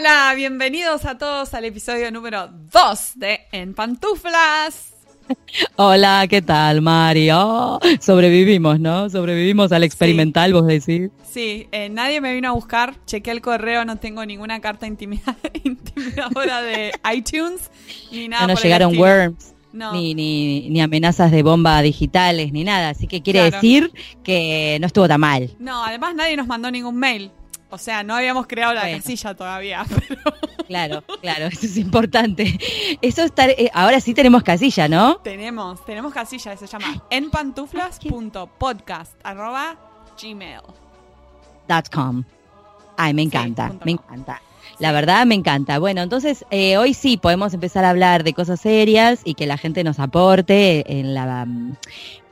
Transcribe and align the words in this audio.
Hola, 0.00 0.32
bienvenidos 0.34 1.04
a 1.04 1.18
todos 1.18 1.52
al 1.52 1.66
episodio 1.66 2.10
número 2.10 2.48
2 2.72 3.12
de 3.16 3.40
En 3.52 3.74
Pantuflas. 3.74 4.94
Hola, 5.76 6.24
¿qué 6.26 6.40
tal, 6.40 6.80
Mario? 6.80 7.78
sobrevivimos, 8.00 8.80
¿no? 8.80 9.10
Sobrevivimos 9.10 9.72
al 9.72 9.84
experimental, 9.84 10.54
vos 10.54 10.66
decís. 10.66 11.10
Sí, 11.30 11.68
eh, 11.70 11.90
nadie 11.90 12.22
me 12.22 12.32
vino 12.32 12.48
a 12.48 12.52
buscar, 12.52 12.94
chequé 13.04 13.30
el 13.30 13.42
correo, 13.42 13.84
no 13.84 13.96
tengo 13.96 14.24
ninguna 14.24 14.58
carta 14.62 14.86
intimida- 14.86 15.36
intimidadora 15.64 16.62
de 16.62 16.92
iTunes, 17.14 17.70
ni 18.10 18.26
nada 18.28 18.46
No 18.46 18.54
por 18.54 18.62
llegaron 18.62 18.96
worms, 18.96 19.52
No. 19.74 19.92
ni, 19.92 20.14
ni, 20.14 20.70
ni 20.70 20.80
amenazas 20.80 21.30
de 21.30 21.42
bomba 21.42 21.82
digitales, 21.82 22.52
ni 22.54 22.64
nada. 22.64 22.88
Así 22.88 23.06
que 23.06 23.20
quiere 23.20 23.40
Claro. 23.40 23.54
decir 23.56 23.92
que 24.24 24.78
no 24.80 24.86
estuvo 24.86 25.06
tan 25.06 25.20
mal. 25.20 25.50
No, 25.58 25.84
además 25.84 26.14
nadie 26.14 26.38
nos 26.38 26.46
mandó 26.46 26.70
ningún 26.70 26.96
mail. 26.96 27.30
O 27.70 27.78
sea, 27.78 28.02
no 28.02 28.14
habíamos 28.16 28.46
creado 28.46 28.74
la 28.74 28.82
Bueno. 28.82 28.98
casilla 28.98 29.34
todavía. 29.34 29.84
Pero 30.08 30.20
Claro, 30.66 31.02
claro, 31.20 31.46
eso 31.46 31.66
es 31.66 31.76
importante. 31.76 32.58
Eso 33.02 33.22
está, 33.24 33.48
eh, 33.48 33.70
ahora 33.74 34.00
sí 34.00 34.14
tenemos 34.14 34.42
casilla, 34.44 34.86
¿no? 34.88 35.16
tenemos, 35.16 35.84
tenemos 35.84 36.14
casilla 36.14 36.56
se 36.56 36.66
llama 36.68 37.02
enpantuflas.podcast 37.10 39.14
arroba 39.24 39.76
gmail. 40.20 40.60
.com. 41.92 42.24
Ay, 42.96 43.14
me 43.14 43.22
encanta, 43.22 43.72
me 43.84 43.92
encanta. 43.92 44.42
La 44.78 44.92
verdad 44.92 45.24
me 45.26 45.34
encanta. 45.34 45.78
Bueno, 45.78 46.02
entonces 46.02 46.44
eh, 46.50 46.76
hoy 46.76 46.94
sí 46.94 47.16
podemos 47.16 47.54
empezar 47.54 47.84
a 47.84 47.90
hablar 47.90 48.24
de 48.24 48.34
cosas 48.34 48.60
serias 48.60 49.20
y 49.24 49.34
que 49.34 49.46
la 49.46 49.56
gente 49.58 49.84
nos 49.84 49.98
aporte 49.98 50.98
en 51.00 51.14
la 51.14 51.46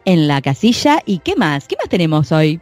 en 0.05 0.29
la 0.29 0.41
casilla. 0.43 1.01
¿Y 1.07 1.19
qué 1.21 1.37
más? 1.37 1.69
¿Qué 1.69 1.77
más 1.77 1.89
tenemos 1.89 2.33
hoy? 2.33 2.61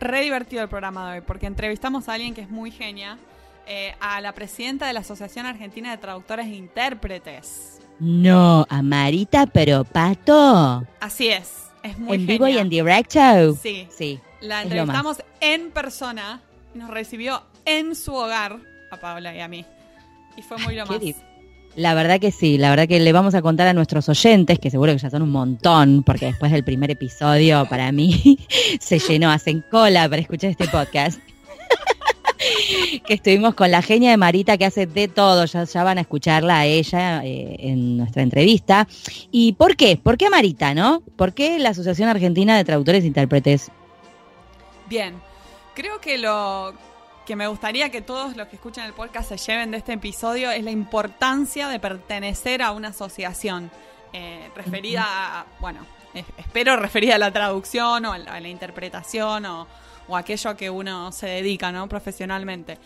Re 0.00 0.20
divertido 0.22 0.62
el 0.62 0.68
programa 0.68 1.10
de 1.10 1.18
hoy, 1.18 1.24
porque 1.26 1.46
entrevistamos 1.46 2.08
a 2.08 2.14
alguien 2.14 2.34
que 2.34 2.42
es 2.42 2.50
muy 2.50 2.70
genia, 2.70 3.18
eh, 3.66 3.94
a 4.00 4.20
la 4.20 4.32
presidenta 4.32 4.86
de 4.86 4.92
la 4.92 5.00
Asociación 5.00 5.46
Argentina 5.46 5.90
de 5.90 5.98
Traductores 5.98 6.46
e 6.46 6.50
Intérpretes. 6.54 7.80
No, 7.98 8.66
a 8.68 8.82
Marita 8.82 9.46
pero 9.46 9.84
Pato. 9.84 10.86
Así 11.00 11.28
es, 11.28 11.64
es 11.82 11.98
muy 11.98 12.16
en 12.16 12.26
vivo 12.26 12.46
y 12.46 12.58
en 12.58 12.68
directo. 12.68 13.54
Sí, 13.54 13.88
Sí. 13.90 14.20
la 14.40 14.62
entrevistamos 14.62 15.22
en 15.40 15.70
persona, 15.70 16.42
nos 16.74 16.90
recibió 16.90 17.42
en 17.64 17.94
su 17.96 18.14
hogar, 18.14 18.58
a 18.90 18.96
Paola 18.98 19.34
y 19.34 19.40
a 19.40 19.48
mí. 19.48 19.64
Y 20.36 20.42
fue 20.42 20.58
muy 20.58 20.74
lo 20.76 20.86
más. 20.86 21.00
La 21.76 21.92
verdad 21.92 22.18
que 22.18 22.32
sí, 22.32 22.56
la 22.56 22.70
verdad 22.70 22.88
que 22.88 22.98
le 22.98 23.12
vamos 23.12 23.34
a 23.34 23.42
contar 23.42 23.68
a 23.68 23.74
nuestros 23.74 24.08
oyentes, 24.08 24.58
que 24.58 24.70
seguro 24.70 24.92
que 24.92 24.98
ya 24.98 25.10
son 25.10 25.20
un 25.20 25.30
montón, 25.30 26.02
porque 26.04 26.24
después 26.24 26.50
del 26.50 26.64
primer 26.64 26.90
episodio 26.90 27.66
para 27.68 27.92
mí 27.92 28.38
se 28.80 28.98
llenó, 28.98 29.30
hacen 29.30 29.62
cola 29.70 30.08
para 30.08 30.22
escuchar 30.22 30.50
este 30.50 30.66
podcast. 30.68 31.20
que 33.06 33.14
estuvimos 33.14 33.54
con 33.54 33.70
la 33.70 33.82
genia 33.82 34.10
de 34.10 34.16
Marita 34.16 34.56
que 34.56 34.64
hace 34.64 34.86
de 34.86 35.06
todo, 35.08 35.44
ya, 35.44 35.84
van 35.84 35.98
a 35.98 36.00
escucharla 36.00 36.60
a 36.60 36.64
ella 36.64 37.22
eh, 37.22 37.56
en 37.58 37.98
nuestra 37.98 38.22
entrevista. 38.22 38.88
¿Y 39.30 39.52
por 39.52 39.76
qué? 39.76 39.98
¿Por 40.02 40.16
qué 40.16 40.30
Marita, 40.30 40.74
no? 40.74 41.02
¿Por 41.16 41.34
qué 41.34 41.58
la 41.58 41.70
Asociación 41.70 42.08
Argentina 42.08 42.56
de 42.56 42.64
Traductores 42.64 43.04
e 43.04 43.08
Intérpretes? 43.08 43.70
Bien, 44.88 45.14
creo 45.74 46.00
que 46.00 46.16
lo 46.16 46.72
que 47.26 47.36
me 47.36 47.46
gustaría 47.48 47.90
que 47.90 48.00
todos 48.00 48.36
los 48.36 48.46
que 48.48 48.56
escuchan 48.56 48.86
el 48.86 48.92
podcast 48.92 49.28
se 49.28 49.36
lleven 49.36 49.70
de 49.72 49.78
este 49.78 49.92
episodio 49.92 50.50
es 50.50 50.62
la 50.64 50.70
importancia 50.70 51.68
de 51.68 51.78
pertenecer 51.80 52.62
a 52.62 52.70
una 52.70 52.88
asociación 52.88 53.70
eh, 54.12 54.48
referida 54.54 55.04
a, 55.06 55.46
bueno, 55.60 55.80
es- 56.14 56.24
espero 56.38 56.76
referida 56.76 57.16
a 57.16 57.18
la 57.18 57.32
traducción 57.32 58.04
o 58.06 58.12
a 58.12 58.18
la, 58.18 58.48
interpretación 58.48 59.44
o, 59.44 59.66
o 60.08 60.16
aquello 60.16 60.50
a 60.50 60.56
que 60.56 60.70
uno 60.70 61.10
se 61.12 61.26
dedica, 61.26 61.72
¿no? 61.72 61.88
Profesionalmente. 61.88 62.78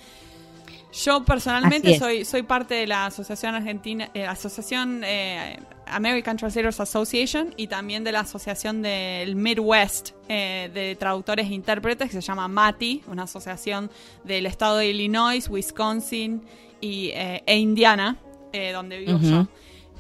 Yo 0.93 1.23
personalmente 1.25 1.97
soy, 1.99 2.25
soy 2.25 2.43
parte 2.43 2.75
de 2.75 2.87
la 2.87 3.07
Asociación 3.07 3.55
Argentina, 3.55 4.09
eh, 4.13 4.27
Asociación 4.27 5.03
eh, 5.05 5.61
American 5.93 6.37
Translators 6.37 6.81
Association 6.81 7.55
y 7.57 7.67
también 7.67 8.05
de 8.05 8.13
la 8.13 8.21
Asociación 8.21 8.83
del 8.83 9.37
Midwest 9.37 10.11
eh, 10.29 10.71
de 10.73 10.97
Traductores 10.97 11.49
e 11.51 11.55
Intérpretes 11.55 12.09
que 12.11 12.15
se 12.15 12.21
llama 12.21 12.49
MATI, 12.49 13.03
una 13.09 13.25
asociación 13.25 13.91
del 14.25 14.47
estado 14.47 14.77
de 14.79 14.89
Illinois, 14.89 15.49
Wisconsin 15.49 16.43
y, 16.81 17.09
eh, 17.15 17.43
e 17.47 17.57
Indiana, 17.59 18.17
eh, 18.53 18.73
donde 18.73 18.99
vivo 18.99 19.19
yo. 19.19 19.47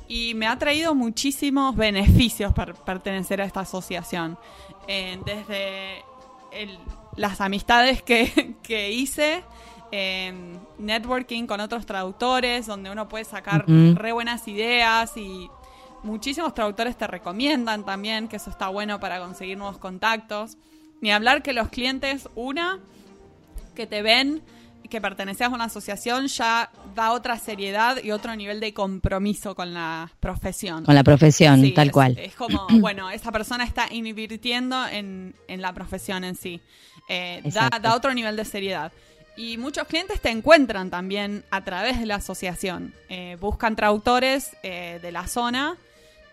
Y 0.08 0.34
me 0.34 0.46
ha 0.46 0.58
traído 0.58 0.94
muchísimos 0.94 1.76
beneficios 1.76 2.52
per- 2.52 2.74
pertenecer 2.74 3.40
a 3.40 3.44
esta 3.44 3.60
asociación. 3.60 4.36
Desde 5.24 5.98
el- 6.52 6.78
las 7.16 7.40
amistades 7.40 8.02
que, 8.02 8.56
que 8.62 8.90
hice, 8.92 9.42
eh, 9.92 10.32
networking 10.78 11.46
con 11.46 11.60
otros 11.60 11.84
traductores, 11.86 12.66
donde 12.66 12.90
uno 12.90 13.08
puede 13.08 13.24
sacar 13.24 13.64
re 13.68 14.12
buenas 14.12 14.46
ideas 14.48 15.16
y 15.16 15.48
muchísimos 16.02 16.54
traductores 16.54 16.96
te 16.96 17.06
recomiendan 17.06 17.84
también, 17.84 18.28
que 18.28 18.36
eso 18.36 18.50
está 18.50 18.68
bueno 18.68 19.00
para 19.00 19.18
conseguir 19.20 19.56
nuevos 19.58 19.78
contactos. 19.78 20.56
Ni 21.00 21.10
hablar 21.12 21.42
que 21.42 21.52
los 21.52 21.68
clientes, 21.68 22.28
una, 22.34 22.78
que 23.74 23.86
te 23.86 24.02
ven 24.02 24.42
que 24.90 25.00
perteneces 25.00 25.42
a 25.46 25.50
una 25.50 25.64
asociación 25.66 26.26
ya 26.26 26.68
da 26.96 27.12
otra 27.12 27.38
seriedad 27.38 28.02
y 28.02 28.10
otro 28.10 28.34
nivel 28.34 28.58
de 28.58 28.74
compromiso 28.74 29.54
con 29.54 29.72
la 29.72 30.10
profesión. 30.18 30.84
Con 30.84 30.96
la 30.96 31.04
profesión, 31.04 31.60
Sí, 31.60 31.70
tal 31.70 31.86
es- 31.86 31.92
cual. 31.92 32.18
Es 32.18 32.34
como, 32.34 32.66
bueno, 32.80 33.08
esta 33.08 33.30
persona 33.30 33.62
está 33.62 33.86
invirtiendo 33.92 34.84
en, 34.88 35.36
en 35.46 35.62
la 35.62 35.72
profesión 35.72 36.24
en 36.24 36.34
sí. 36.34 36.60
Eh, 37.08 37.40
da 37.80 37.94
otro 37.94 38.12
nivel 38.14 38.34
de 38.34 38.44
seriedad. 38.44 38.90
Y 39.36 39.58
muchos 39.58 39.86
clientes 39.86 40.20
te 40.20 40.30
encuentran 40.30 40.90
también 40.90 41.44
a 41.52 41.62
través 41.62 42.00
de 42.00 42.06
la 42.06 42.16
asociación. 42.16 42.92
Eh, 43.08 43.36
buscan 43.40 43.76
traductores 43.76 44.56
eh, 44.64 44.98
de 45.00 45.12
la 45.12 45.28
zona 45.28 45.76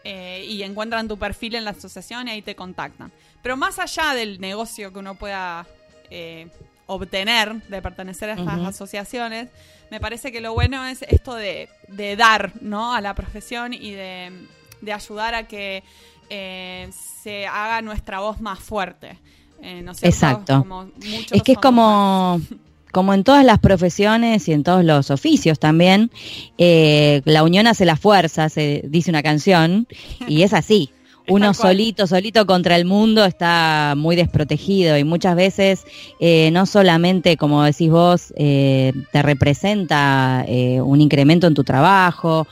eh, 0.09 0.45
y 0.47 0.63
encuentran 0.63 1.09
tu 1.09 1.17
perfil 1.17 1.55
en 1.55 1.65
la 1.65 1.71
asociación 1.71 2.29
y 2.29 2.31
ahí 2.31 2.41
te 2.41 2.55
contactan. 2.55 3.11
Pero 3.41 3.57
más 3.57 3.77
allá 3.77 4.13
del 4.13 4.39
negocio 4.39 4.93
que 4.93 4.99
uno 4.99 5.15
pueda 5.15 5.67
eh, 6.09 6.47
obtener 6.85 7.61
de 7.63 7.81
pertenecer 7.81 8.29
a 8.29 8.33
estas 8.35 8.59
asociaciones, 8.59 9.49
me 9.91 9.99
parece 9.99 10.31
que 10.31 10.39
lo 10.39 10.53
bueno 10.53 10.85
es 10.85 11.01
esto 11.01 11.35
de, 11.35 11.67
de 11.89 12.15
dar 12.15 12.53
¿no? 12.61 12.93
a 12.93 13.01
la 13.01 13.15
profesión 13.15 13.73
y 13.73 13.91
de, 13.91 14.31
de 14.79 14.93
ayudar 14.93 15.35
a 15.35 15.43
que 15.43 15.83
eh, 16.29 16.89
se 17.21 17.45
haga 17.45 17.81
nuestra 17.81 18.21
voz 18.21 18.39
más 18.39 18.59
fuerte. 18.59 19.19
Eh. 19.61 19.85
Exacto. 20.03 20.59
Como 20.59 20.89
Es 21.31 21.43
que 21.43 21.51
es 21.51 21.57
como, 21.57 22.39
como 22.91 23.13
en 23.13 23.23
todas 23.23 23.45
las 23.45 23.59
profesiones 23.59 24.47
y 24.47 24.53
en 24.53 24.63
todos 24.63 24.83
los 24.83 25.11
oficios 25.11 25.59
también, 25.59 26.11
eh, 26.57 27.21
la 27.25 27.43
unión 27.43 27.67
hace 27.67 27.85
la 27.85 27.95
fuerza, 27.95 28.49
se 28.49 28.83
dice 28.85 29.09
una 29.09 29.23
canción, 29.23 29.87
y 30.27 30.43
es 30.43 30.53
así. 30.53 30.91
Uno 31.29 31.53
solito, 31.53 32.07
solito 32.07 32.45
contra 32.45 32.75
el 32.75 32.85
mundo 32.85 33.25
está 33.25 33.95
muy 33.97 34.15
desprotegido 34.15 34.97
y 34.97 35.03
muchas 35.03 35.35
veces 35.35 35.83
eh, 36.19 36.49
no 36.51 36.65
solamente, 36.65 37.37
como 37.37 37.63
decís 37.63 37.89
vos, 37.89 38.33
eh, 38.37 38.93
te 39.11 39.21
representa 39.21 40.45
eh, 40.47 40.79
un 40.81 41.01
incremento 41.01 41.47
en 41.47 41.53
tu 41.53 41.63
trabajo, 41.63 42.47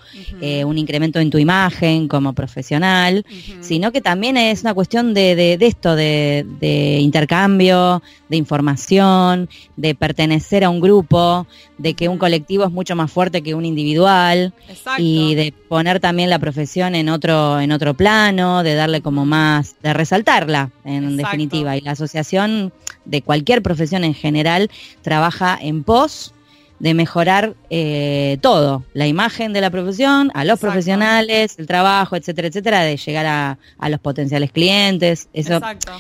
un 0.65 0.77
incremento 0.77 1.19
en 1.19 1.29
tu 1.29 1.37
imagen 1.37 2.07
como 2.07 2.33
profesional, 2.33 3.25
sino 3.61 3.91
que 3.91 4.01
también 4.01 4.37
es 4.37 4.61
una 4.61 4.73
cuestión 4.73 5.13
de, 5.13 5.35
de- 5.35 5.57
de 5.57 5.65
esto, 5.67 5.95
de, 5.95 6.45
de 6.59 6.99
intercambio, 6.99 8.01
de 8.29 8.37
información, 8.37 9.49
de 9.77 9.95
pertenecer 9.95 10.63
a 10.63 10.69
un 10.69 10.79
grupo, 10.81 11.47
de 11.77 11.93
que 11.93 12.09
un 12.09 12.17
colectivo 12.17 12.63
es 12.65 12.71
mucho 12.71 12.95
más 12.95 13.11
fuerte 13.11 13.41
que 13.41 13.53
un 13.55 13.65
individual 13.65 14.53
Exacto. 14.69 15.01
y 15.01 15.35
de 15.35 15.53
poner 15.67 15.99
también 15.99 16.29
la 16.29 16.39
profesión 16.39 16.95
en 16.95 17.09
otro 17.09 17.59
en 17.59 17.71
otro 17.71 17.93
plano, 17.93 18.63
de 18.65 18.75
darle 18.75 19.01
como 19.01 19.25
más, 19.25 19.75
de 19.81 19.93
resaltarla 19.93 20.71
en 20.83 21.03
Exacto. 21.05 21.17
definitiva. 21.23 21.77
Y 21.77 21.81
la 21.81 21.91
asociación 21.91 22.73
de 23.05 23.21
cualquier 23.21 23.61
profesión 23.61 24.03
en 24.03 24.13
general 24.13 24.69
trabaja 25.01 25.57
en 25.61 25.83
pos 25.83 26.33
de 26.79 26.93
mejorar 26.93 27.55
eh, 27.69 28.37
todo, 28.41 28.83
la 28.93 29.07
imagen 29.07 29.53
de 29.53 29.61
la 29.61 29.69
profesión, 29.69 30.29
a 30.33 30.43
los 30.43 30.55
Exacto. 30.55 30.67
profesionales, 30.67 31.55
el 31.57 31.67
trabajo, 31.67 32.17
etcétera, 32.17 32.49
etcétera, 32.49 32.81
de 32.81 32.97
llegar 32.97 33.25
a, 33.25 33.57
a 33.79 33.89
los 33.89 34.01
potenciales 34.01 34.51
clientes. 34.51 35.29
Eso 35.31 35.53
Exacto. 35.53 35.93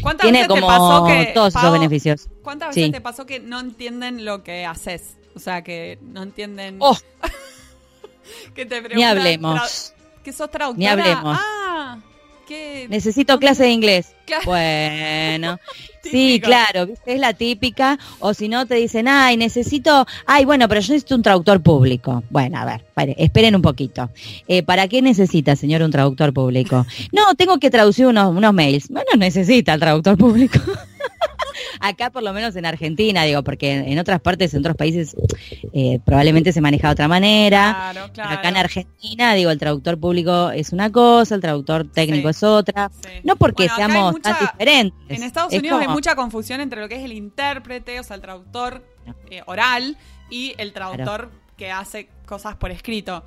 ¿Cuántas 0.00 0.22
tiene 0.24 0.38
veces 0.48 0.54
te 0.54 0.60
pasó 0.62 1.04
que, 1.06 1.30
todos 1.34 1.54
esos 1.54 1.72
beneficios. 1.72 2.28
¿Cuántas 2.42 2.68
veces 2.70 2.84
Sí. 2.86 2.92
te 2.92 3.00
pasó 3.02 3.26
que 3.26 3.40
no 3.40 3.60
entienden 3.60 4.24
lo 4.24 4.42
que 4.42 4.64
haces? 4.64 5.16
O 5.34 5.38
sea, 5.38 5.62
que 5.62 5.98
no 6.02 6.22
entienden. 6.22 6.76
Oh, 6.78 6.96
que 8.54 8.64
te 8.64 8.80
ni 8.94 9.04
hablemos. 9.04 9.92
¿Que 10.24 10.32
sos 10.32 10.50
traductora? 10.50 10.78
Ni 10.78 10.86
hablemos. 10.86 11.38
Ah, 11.40 11.98
¿qué? 12.46 12.86
Necesito 12.90 13.38
clase 13.38 13.64
de 13.64 13.70
inglés. 13.70 14.14
Claro. 14.26 14.44
Bueno, 14.46 15.58
sí, 16.02 16.40
claro, 16.42 16.86
¿viste? 16.86 17.14
es 17.14 17.20
la 17.20 17.32
típica. 17.34 17.98
O 18.20 18.34
si 18.34 18.48
no, 18.48 18.66
te 18.66 18.76
dicen, 18.76 19.08
ay, 19.08 19.36
necesito, 19.36 20.06
ay, 20.26 20.44
bueno, 20.44 20.68
pero 20.68 20.80
yo 20.80 20.92
necesito 20.92 21.14
un 21.16 21.22
traductor 21.22 21.60
público. 21.62 22.22
Bueno, 22.30 22.58
a 22.58 22.64
ver, 22.64 22.84
pare- 22.94 23.14
esperen 23.18 23.54
un 23.56 23.62
poquito. 23.62 24.10
Eh, 24.48 24.62
¿Para 24.62 24.88
qué 24.88 25.02
necesita, 25.02 25.56
señor, 25.56 25.82
un 25.82 25.90
traductor 25.90 26.32
público? 26.32 26.86
No, 27.12 27.34
tengo 27.34 27.58
que 27.58 27.70
traducir 27.70 28.06
unos, 28.06 28.34
unos 28.34 28.52
mails. 28.54 28.88
Bueno, 28.88 29.10
necesita 29.16 29.74
el 29.74 29.80
traductor 29.80 30.16
público. 30.16 30.58
acá 31.80 32.10
por 32.10 32.22
lo 32.22 32.32
menos 32.32 32.54
en 32.56 32.66
Argentina, 32.66 33.24
digo, 33.24 33.42
porque 33.42 33.72
en 33.72 33.98
otras 33.98 34.20
partes, 34.20 34.52
en 34.54 34.60
otros 34.60 34.76
países, 34.76 35.14
eh, 35.72 35.98
probablemente 36.04 36.52
se 36.52 36.60
maneja 36.60 36.88
de 36.88 36.92
otra 36.92 37.08
manera. 37.08 37.90
Claro, 37.92 38.12
claro. 38.12 38.30
Acá 38.38 38.48
en 38.48 38.56
Argentina, 38.56 39.34
digo, 39.34 39.50
el 39.50 39.58
traductor 39.58 39.98
público 39.98 40.50
es 40.50 40.72
una 40.72 40.90
cosa, 40.90 41.34
el 41.34 41.40
traductor 41.40 41.90
técnico 41.90 42.28
Sí. 42.28 42.38
es 42.38 42.42
otra. 42.42 42.90
Sí. 43.02 43.08
No 43.24 43.36
porque 43.36 43.64
Bueno, 43.68 43.76
seamos 43.76 44.12
mucha- 44.12 44.38
tan 44.38 44.48
diferentes. 44.48 45.18
En 45.18 45.22
Estados 45.22 45.52
Es 45.52 45.58
Unidos 45.58 45.80
hay 45.80 45.88
mucha 45.88 46.14
confusión 46.14 46.60
entre 46.60 46.80
lo 46.80 46.88
que 46.88 46.96
es 46.96 47.04
el 47.04 47.12
intérprete, 47.12 48.00
o 48.00 48.02
sea, 48.02 48.16
el 48.16 48.22
traductor 48.22 48.84
eh, 49.30 49.42
oral, 49.46 49.96
y 50.30 50.54
el 50.58 50.72
traductor 50.72 51.30
que 51.56 51.70
hace 51.72 52.08
cosas 52.26 52.54
por 52.56 52.70
escrito. 52.70 53.24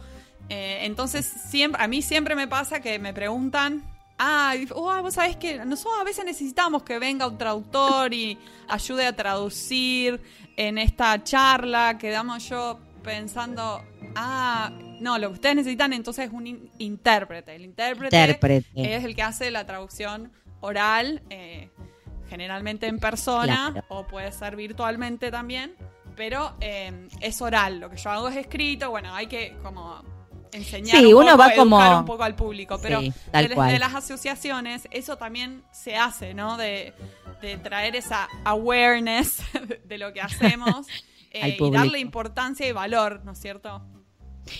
Eh, 0.50 0.80
entonces, 0.84 1.26
siempre, 1.50 1.82
a 1.84 1.88
mí 1.88 2.02
siempre 2.02 2.36
me 2.36 2.48
pasa 2.48 2.80
que 2.80 2.98
me 3.00 3.14
preguntan, 3.14 3.84
ah, 4.18 4.54
oh, 4.74 5.02
vos 5.02 5.14
sabés 5.14 5.36
que 5.38 5.58
nosotros 5.66 5.96
a 6.00 6.04
veces 6.04 6.26
necesitamos 6.26 6.84
que 6.84 7.00
venga 7.00 7.28
un 7.28 7.38
traductor 7.38 8.14
y 8.14 8.38
ayude 8.68 9.06
a 9.06 9.16
traducir 9.16 10.22
en 10.58 10.78
esta 10.78 11.24
charla, 11.24 11.98
quedamos 11.98 12.48
yo 12.50 12.80
pensando, 13.04 13.84
ah, 14.16 14.72
no, 15.00 15.18
lo 15.18 15.28
que 15.30 15.34
ustedes 15.36 15.56
necesitan 15.58 15.94
entonces 15.94 16.28
es 16.28 16.34
un 16.34 16.48
in- 16.48 16.70
intérprete. 16.80 17.56
El 17.56 17.66
intérprete 17.66 18.16
Intérprete. 18.18 18.96
es 18.96 19.04
el 19.04 19.16
que 19.16 19.22
hace 19.22 19.52
la 19.52 19.66
traducción 19.66 20.32
oral, 20.62 21.22
eh, 21.30 21.70
generalmente 22.30 22.88
en 22.88 22.98
persona 23.00 23.70
Claro. 23.74 23.86
o 23.90 24.08
puede 24.08 24.32
ser 24.32 24.56
virtualmente 24.56 25.30
también, 25.30 25.76
pero 26.16 26.56
eh, 26.62 27.08
es 27.22 27.42
oral. 27.42 27.80
Lo 27.80 27.90
que 27.92 27.98
yo 27.98 28.10
hago 28.10 28.30
es 28.30 28.38
escrito, 28.38 28.90
bueno, 28.90 29.14
hay 29.14 29.28
que 29.28 29.56
como 29.62 30.02
enseñar 30.56 30.98
Sí, 30.98 31.06
un 31.14 31.24
uno 31.24 31.32
poco, 31.32 31.38
va 31.38 31.56
como- 31.56 32.00
un 32.00 32.06
poco 32.06 32.24
al 32.24 32.36
público, 32.36 32.80
pero 32.82 33.02
Sí, 33.02 33.14
tal 33.32 33.48
de, 33.50 33.56
cual. 33.56 33.72
de 33.72 33.80
las 33.80 33.94
asociaciones 33.96 34.88
eso 34.92 35.18
también 35.18 35.64
se 35.72 35.96
hace, 35.96 36.34
¿no? 36.34 36.58
De, 36.58 36.94
de 37.42 37.58
traer 37.58 37.96
esa 37.96 38.28
awareness 38.44 39.38
de 39.86 39.98
lo 39.98 40.14
que 40.14 40.22
hacemos 40.22 40.88
eh, 41.32 41.58
y 41.60 41.72
darle 41.72 42.00
importancia 42.00 42.68
y 42.68 42.72
valor, 42.72 43.22
¿no 43.26 43.34
es 43.34 43.40
cierto? 43.40 43.82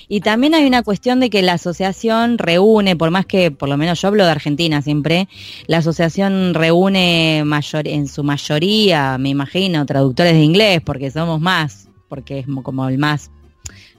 Y 0.08 0.22
también 0.22 0.56
hay 0.56 0.66
una 0.66 0.82
cuestión 0.82 1.20
de 1.20 1.30
que 1.30 1.44
la 1.44 1.54
asociación 1.54 2.40
reúne, 2.40 2.96
por 2.96 3.12
más 3.12 3.28
que 3.28 3.52
por 3.52 3.70
lo 3.70 3.78
menos 3.78 4.02
yo 4.02 4.08
hablo 4.08 4.26
de 4.26 4.32
Argentina 4.32 4.82
siempre, 4.82 5.28
la 5.68 5.78
asociación 5.78 6.56
reúne 6.56 7.44
mayor, 7.46 7.88
en 7.88 8.08
su 8.08 8.24
mayoría, 8.24 9.18
me 9.20 9.30
imagino, 9.30 9.86
traductores 9.86 10.34
de 10.34 10.42
inglés, 10.42 10.82
porque 10.84 11.12
somos 11.12 11.40
más, 11.40 11.88
porque 12.10 12.40
es 12.40 12.48
mo- 12.48 12.64
como 12.64 12.88
el 12.90 12.98
más, 12.98 13.30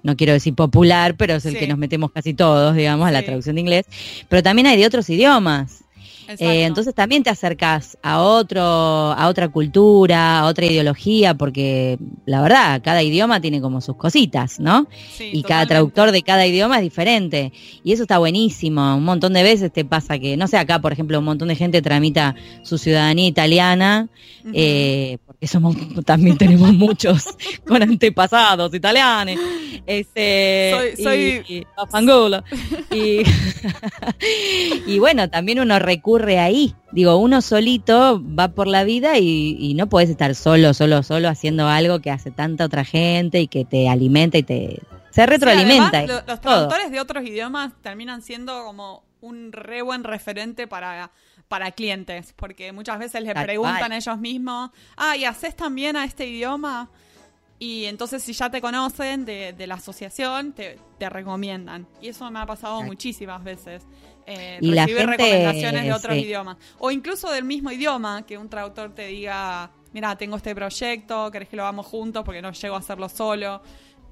no 0.06 0.17
quiero 0.17 0.32
decir 0.32 0.55
popular, 0.55 1.17
pero 1.17 1.35
es 1.35 1.44
el 1.44 1.55
Sí. 1.55 1.58
que 1.58 1.67
nos 1.67 1.76
metemos 1.79 2.11
casi 2.12 2.32
todos, 2.32 2.75
digamos, 2.75 3.06
a 3.06 3.11
la 3.11 3.20
Sí. 3.20 3.26
traducción 3.26 3.56
de 3.56 3.61
inglés. 3.61 3.87
Pero 4.29 4.43
también 4.43 4.67
hay 4.69 4.79
de 4.79 4.87
otros 4.87 5.11
idiomas. 5.11 5.82
Eh, 6.28 6.64
entonces 6.64 6.94
también 6.94 7.23
te 7.23 7.31
acercas 7.31 7.96
a 8.02 8.20
otro, 8.20 8.62
a 8.62 9.28
otra 9.28 9.49
cultura, 9.49 10.40
a 10.40 10.46
otra 10.46 10.67
ideología, 10.67 11.34
porque 11.34 11.99
la 12.25 12.43
verdad, 12.43 12.81
cada 12.82 13.02
idioma 13.02 13.40
tiene 13.40 13.61
como 13.61 13.81
sus 13.81 13.96
cositas, 13.96 14.58
¿no? 14.61 14.87
Sí, 15.17 15.31
y 15.32 15.43
cada 15.43 15.67
traductor 15.67 16.11
de 16.12 16.23
cada 16.23 16.46
idioma 16.46 16.76
es 16.76 16.82
diferente. 16.82 17.52
Y 17.84 17.93
eso 17.93 18.02
está 18.02 18.19
buenísimo. 18.19 18.96
Un 18.96 19.05
montón 19.05 19.32
de 19.32 19.43
veces 19.43 19.73
te 19.73 19.84
pasa 19.84 20.19
que, 20.19 20.37
no 20.37 20.49
sé, 20.49 20.56
acá, 20.58 20.81
por 20.81 20.93
ejemplo, 20.93 21.19
un 21.19 21.25
montón 21.25 21.49
de 21.49 21.56
gente 21.56 21.82
tramita 21.82 22.34
su 22.62 22.78
ciudadanía 22.78 23.26
italiana, 23.28 24.08
eh, 24.52 25.19
porque 25.26 25.46
somos, 25.46 25.76
también 26.05 26.37
tenemos 26.38 26.73
muchos 26.75 27.25
con 27.67 27.82
antepasados 27.82 28.73
italianos. 28.75 29.37
Este, 29.87 30.94
Soy- 30.96 31.02
soy- 31.05 31.44
y, 31.49 31.55
y-. 31.55 31.67
Y, 32.90 33.23
y 34.87 34.99
bueno, 34.99 35.28
también 35.28 35.61
uno 35.61 35.78
recurre 36.17 36.39
ahí. 36.39 36.75
Digo, 36.93 37.17
uno 37.17 37.43
solito 37.43 38.23
va 38.23 38.49
por 38.49 38.67
la 38.67 38.85
vida 38.85 39.19
y, 39.19 39.57
y 39.59 39.75
no 39.75 39.89
puedes 39.89 40.11
estar 40.11 40.35
solo, 40.35 40.73
solo, 40.75 41.03
solo 41.03 41.29
haciendo 41.29 41.69
algo 41.69 42.01
que 42.01 42.11
hace 42.11 42.31
tanta 42.31 42.65
otra 42.65 42.85
gente 42.85 43.41
y 43.41 43.49
que 43.49 43.65
te 43.65 43.89
alimenta 43.89 44.39
y 44.39 44.43
te 44.43 44.83
se 45.11 45.25
retroalimenta. 45.25 45.91
Sí, 45.91 45.97
además, 45.97 46.25
los 46.27 46.41
traductores 46.41 46.91
de 46.91 47.01
otros 47.01 47.25
idiomas 47.25 47.73
terminan 47.81 48.21
siendo 48.21 48.65
como 48.65 49.03
un 49.23 49.51
re 49.51 49.81
buen 49.81 50.05
referente 50.05 50.67
para, 50.67 51.11
para 51.49 51.71
clientes, 51.73 52.35
porque 52.37 52.73
muchas 52.73 52.99
veces 52.99 53.23
les 53.23 53.33
preguntan 53.33 53.93
ellos 53.93 54.19
mismos, 54.19 54.71
ah, 54.97 55.17
¿y 55.17 55.25
haces 55.25 55.57
también 55.57 55.97
a 55.97 56.05
este 56.05 56.27
idioma? 56.27 56.91
Y 57.58 57.87
entonces 57.87 58.23
si 58.23 58.32
ya 58.35 58.50
te 58.50 58.61
conocen 58.61 59.25
de, 59.25 59.55
de 59.55 59.67
la 59.67 59.76
asociación, 59.76 60.53
te, 60.53 60.79
te 60.99 61.08
recomiendan. 61.08 61.87
Y 62.03 62.08
eso 62.08 62.31
me 62.31 62.38
ha 62.41 62.47
pasado 62.47 62.75
Exacto. 62.75 62.93
muchísimas 62.93 63.43
veces. 63.44 63.82
eh, 64.26 64.58
Y 64.61 64.73
recibir 64.75 64.99
gente, 64.99 65.17
recomendaciones 65.17 65.85
de 65.85 65.93
otros 65.93 66.14
sí. 66.14 66.20
idiomas. 66.23 66.56
O 66.79 66.91
incluso 66.91 67.31
del 67.31 67.44
mismo 67.44 67.70
idioma, 67.70 68.26
que 68.26 68.37
un 68.37 68.49
traductor 68.50 68.94
te 68.94 69.06
diga, 69.06 69.70
mira, 69.93 70.17
tengo 70.17 70.37
este 70.37 70.55
proyecto, 70.55 71.31
¿querés 71.31 71.49
que 71.49 71.56
lo 71.56 71.62
hagamos 71.62 71.87
juntos? 71.87 72.25
Porque 72.25 72.43
no 72.43 72.53
llego 72.53 72.75
a 72.75 72.79
hacerlo 72.81 73.08
solo. 73.08 73.62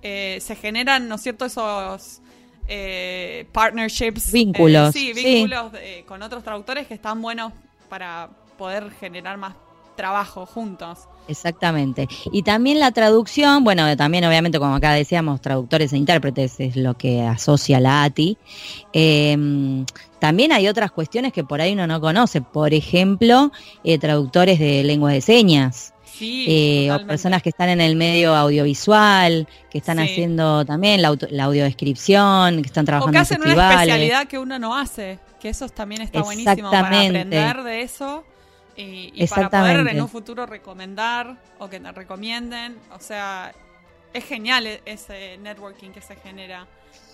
Eh, 0.00 0.38
se 0.40 0.56
generan, 0.56 1.06
¿no 1.08 1.16
es 1.16 1.20
cierto?, 1.22 1.44
esos 1.44 2.22
eh, 2.66 3.46
partnerships. 3.52 4.32
Vínculos, 4.32 4.88
eh, 4.90 4.98
sí, 4.98 5.12
sí. 5.14 5.24
vínculos 5.24 5.72
eh, 5.74 6.04
con 6.06 6.22
otros 6.22 6.42
traductores 6.42 6.86
que 6.86 6.94
están 6.94 7.20
buenos 7.20 7.52
para 7.90 8.30
poder 8.56 8.90
generar 8.92 9.36
más 9.36 9.54
trabajo 9.96 10.46
juntos. 10.46 11.08
Exactamente. 11.26 12.06
Y 12.32 12.42
también 12.42 12.78
la 12.80 12.90
traducción, 12.92 13.64
bueno, 13.64 13.96
también 13.96 14.24
obviamente 14.24 14.58
como 14.58 14.74
acá 14.74 14.92
decíamos, 14.92 15.40
traductores 15.40 15.92
e 15.92 15.96
intérpretes 15.96 16.60
es 16.60 16.76
lo 16.76 16.94
que 16.94 17.22
asocia 17.22 17.80
la 17.80 18.04
ATI. 18.04 18.36
Eh, 18.92 19.84
también 20.18 20.52
hay 20.52 20.68
otras 20.68 20.90
cuestiones 20.90 21.32
que 21.32 21.44
por 21.44 21.60
ahí 21.60 21.72
uno 21.72 21.86
no 21.86 22.00
conoce, 22.00 22.40
por 22.40 22.72
ejemplo, 22.74 23.52
eh, 23.84 23.98
traductores 23.98 24.58
de 24.58 24.82
lengua 24.84 25.12
de 25.12 25.20
señas. 25.20 25.92
Sí, 26.04 26.44
eh, 26.48 26.92
o 26.92 27.04
personas 27.06 27.42
que 27.42 27.48
están 27.48 27.68
en 27.70 27.80
el 27.80 27.96
medio 27.96 28.34
audiovisual, 28.36 29.48
que 29.70 29.78
están 29.78 29.98
Sí. 29.98 30.04
haciendo 30.04 30.64
también 30.64 31.02
la, 31.02 31.08
auto- 31.08 31.26
la 31.30 31.44
audiodescripción, 31.44 32.62
que 32.62 32.66
están 32.68 32.84
O 32.84 32.86
trabajando 32.86 33.12
que 33.12 33.16
en 33.18 33.22
hacen 33.22 33.42
una 33.42 33.72
especialidad 33.72 34.26
que 34.28 34.38
uno 34.38 34.58
no 34.60 34.76
hace, 34.76 35.18
que 35.40 35.48
eso 35.48 35.68
también 35.68 36.02
está 36.02 36.22
buenísimo 36.22 36.70
para 36.70 36.86
aprender 36.88 37.62
de 37.64 37.82
eso 37.82 38.24
y, 38.76 39.12
y 39.14 39.26
para 39.26 39.50
poder 39.50 39.86
en 39.88 40.00
un 40.00 40.08
futuro 40.08 40.46
recomendar 40.46 41.36
o 41.58 41.68
que 41.68 41.80
te 41.80 41.92
recomienden. 41.92 42.76
O 42.94 43.00
sea, 43.00 43.52
es 44.12 44.24
genial 44.24 44.66
e- 44.66 44.82
ese 44.84 45.38
networking 45.38 45.90
que 45.90 46.00
se 46.00 46.16
genera. 46.16 46.66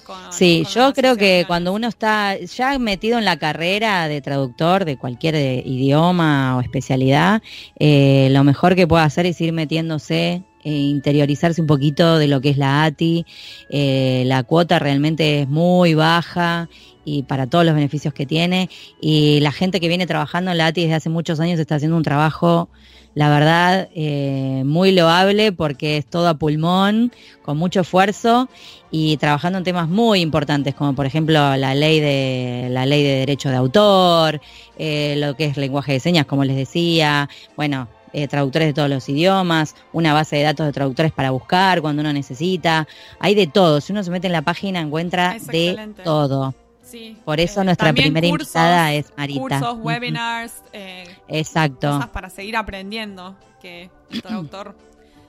Con, 0.05 0.33
Sí, 0.33 0.63
con 0.65 0.73
yo 0.73 0.93
creo 0.95 1.17
que 1.17 1.45
cuando 1.47 1.73
uno 1.73 1.87
está 1.89 2.39
ya 2.39 2.79
metido 2.79 3.19
en 3.19 3.25
la 3.25 3.39
carrera 3.39 4.09
de 4.09 4.21
traductor 4.21 4.85
de 4.85 4.97
cualquier 4.97 5.35
eh, 5.35 5.63
idioma 5.65 6.57
o 6.57 6.61
especialidad, 6.61 7.43
eh, 7.79 8.29
lo 8.31 8.43
mejor 8.45 8.75
que 8.75 8.87
puede 8.87 9.05
hacer 9.05 9.27
es 9.27 9.41
ir 9.41 9.53
metiéndose, 9.53 10.43
e 10.63 10.73
interiorizarse 10.73 11.61
un 11.61 11.67
poquito 11.67 12.19
de 12.19 12.29
lo 12.29 12.41
que 12.41 12.51
es 12.51 12.59
la 12.59 12.85
ATI. 12.85 13.25
Eh, 13.71 14.25
la 14.27 14.43
cuota 14.43 14.79
realmente 14.79 15.41
es 15.43 15.49
muy 15.49 15.95
baja 15.95 16.69
y 17.05 17.23
para 17.25 17.47
todos 17.47 17.65
los 17.65 17.75
beneficios 17.75 18.15
que 18.15 18.27
tiene. 18.27 18.69
Y 19.01 19.41
la 19.41 19.53
gente 19.53 19.81
que 19.81 19.89
viene 19.89 20.07
trabajando 20.07 20.51
en 20.51 20.59
la 20.59 20.67
ATI 20.67 20.83
desde 20.83 20.95
hace 20.95 21.09
muchos 21.11 21.41
años 21.41 21.59
está 21.59 21.77
haciendo 21.77 21.97
un 21.97 22.03
trabajo, 22.03 22.69
la 23.15 23.29
verdad, 23.29 23.89
eh, 23.95 24.63
muy 24.65 24.93
loable 24.93 25.51
porque 25.53 25.97
es 25.97 26.07
todo 26.07 26.29
a 26.29 26.35
pulmón, 26.35 27.13
con 27.43 27.57
mucho 27.59 27.81
esfuerzo 27.81 28.49
y 28.93 29.17
trabajando 29.17 29.59
en 29.59 29.65
temas 29.65 29.89
muy 29.89 30.21
importantes 30.21 30.75
como 30.75 30.95
por 30.95 31.07
ejemplo 31.07 31.57
la 31.57 31.75
ley 31.75 32.01
de 32.01 32.69
la 32.71 32.87
ley 32.87 33.03
de 33.03 33.17
derecho 33.21 33.49
de 33.49 33.57
autor 33.57 34.41
eh, 34.79 35.15
lo 35.19 35.37
que 35.37 35.45
es 35.45 35.57
lenguaje 35.57 35.93
de 35.93 36.01
señas 36.01 36.27
como 36.27 36.45
les 36.45 36.57
decía 36.57 37.29
bueno 37.57 37.87
eh, 38.13 38.27
traductores 38.27 38.67
de 38.67 38.75
todos 38.75 38.89
los 38.91 39.09
idiomas 39.09 39.77
una 39.93 40.13
base 40.13 40.35
de 40.37 40.43
datos 40.43 40.67
de 40.67 40.73
traductores 40.73 41.13
para 41.13 41.31
buscar 41.31 41.81
cuando 41.83 42.01
uno 42.01 42.13
necesita 42.13 42.89
hay 43.21 43.37
de 43.37 43.47
todo 43.47 43.81
si 43.81 43.93
uno 43.93 44.03
se 44.03 44.11
mete 44.11 44.27
en 44.27 44.33
la 44.33 44.43
página 44.43 44.81
encuentra 44.81 45.37
Es 45.37 45.47
de 45.47 45.69
excelente. 45.69 46.03
todo 46.03 46.53
Sí, 46.91 47.17
por 47.25 47.39
eso 47.39 47.61
eh, 47.61 47.65
nuestra 47.65 47.93
primera 47.93 48.29
cursos, 48.29 48.49
invitada 48.49 48.93
es 48.95 49.13
Marita 49.17 49.41
Cursos, 49.41 49.79
webinars, 49.81 50.63
eh, 50.73 51.05
exacto 51.29 51.93
cosas 51.93 52.09
para 52.11 52.31
seguir 52.31 52.57
aprendiendo, 52.57 53.37
que 53.61 53.91
el 54.11 54.23
traductor 54.23 54.75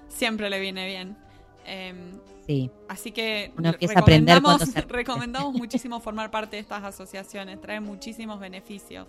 siempre 0.10 0.50
le 0.50 0.60
viene 0.60 0.88
bien. 0.88 1.18
Em, 1.66 2.14
sí 2.48 2.72
Así 2.90 3.12
que 3.12 3.52
Uno 3.58 3.70
empieza 3.70 4.00
a 4.00 4.02
aprender 4.02 4.38
recomendamos, 4.38 4.70
se- 4.74 4.82
recomendamos 4.82 5.54
muchísimo 5.58 6.00
formar 6.00 6.32
parte 6.32 6.56
de 6.56 6.62
estas 6.62 6.84
asociaciones, 6.84 7.62
trae 7.62 7.80
muchísimos 7.80 8.40
beneficios. 8.40 9.08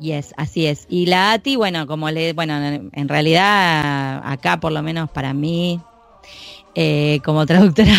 Yes, 0.00 0.34
así 0.36 0.66
es. 0.66 0.86
Y 0.88 1.06
la 1.06 1.32
ATI, 1.32 1.54
bueno, 1.54 1.86
como 1.86 2.10
le, 2.10 2.32
bueno, 2.32 2.56
en 2.56 2.90
en 2.92 3.08
realidad 3.08 4.20
acá 4.24 4.58
por 4.58 4.72
lo 4.72 4.82
menos 4.82 5.08
para 5.10 5.32
mí, 5.32 5.80
eh, 6.74 7.20
como 7.24 7.46
traductora 7.46 7.94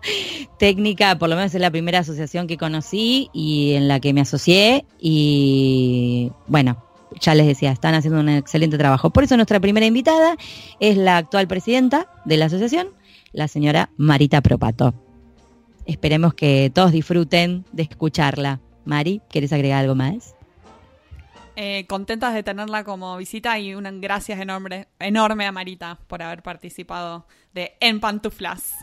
técnica, 0.58 1.18
por 1.18 1.28
lo 1.28 1.36
menos 1.36 1.54
es 1.54 1.60
la 1.60 1.70
primera 1.70 2.00
asociación 2.00 2.46
que 2.46 2.56
conocí 2.56 3.30
y 3.32 3.74
en 3.74 3.88
la 3.88 4.00
que 4.00 4.12
me 4.12 4.20
asocié 4.20 4.84
y 4.98 6.32
bueno, 6.46 6.82
ya 7.20 7.34
les 7.34 7.46
decía, 7.46 7.72
están 7.72 7.94
haciendo 7.94 8.20
un 8.20 8.28
excelente 8.28 8.78
trabajo. 8.78 9.10
Por 9.10 9.24
eso 9.24 9.36
nuestra 9.36 9.60
primera 9.60 9.86
invitada 9.86 10.36
es 10.80 10.96
la 10.96 11.16
actual 11.16 11.46
presidenta 11.46 12.08
de 12.24 12.36
la 12.36 12.46
asociación, 12.46 12.88
la 13.32 13.48
señora 13.48 13.90
Marita 13.96 14.40
Propato. 14.40 14.94
Esperemos 15.84 16.34
que 16.34 16.70
todos 16.74 16.92
disfruten 16.92 17.64
de 17.72 17.84
escucharla. 17.84 18.60
Mari, 18.84 19.20
¿quieres 19.28 19.52
agregar 19.52 19.80
algo 19.80 19.94
más? 19.94 20.35
Eh, 21.56 21.86
contentas 21.86 22.34
de 22.34 22.42
tenerla 22.42 22.84
como 22.84 23.16
visita 23.16 23.58
y 23.58 23.74
un 23.74 24.00
gracias 24.00 24.40
enorme, 24.40 24.88
enorme 24.98 25.46
a 25.46 25.52
Marita 25.52 25.98
por 26.06 26.22
haber 26.22 26.42
participado 26.42 27.26
de 27.52 27.76
En 27.80 28.00
Pantuflas. 28.00 28.74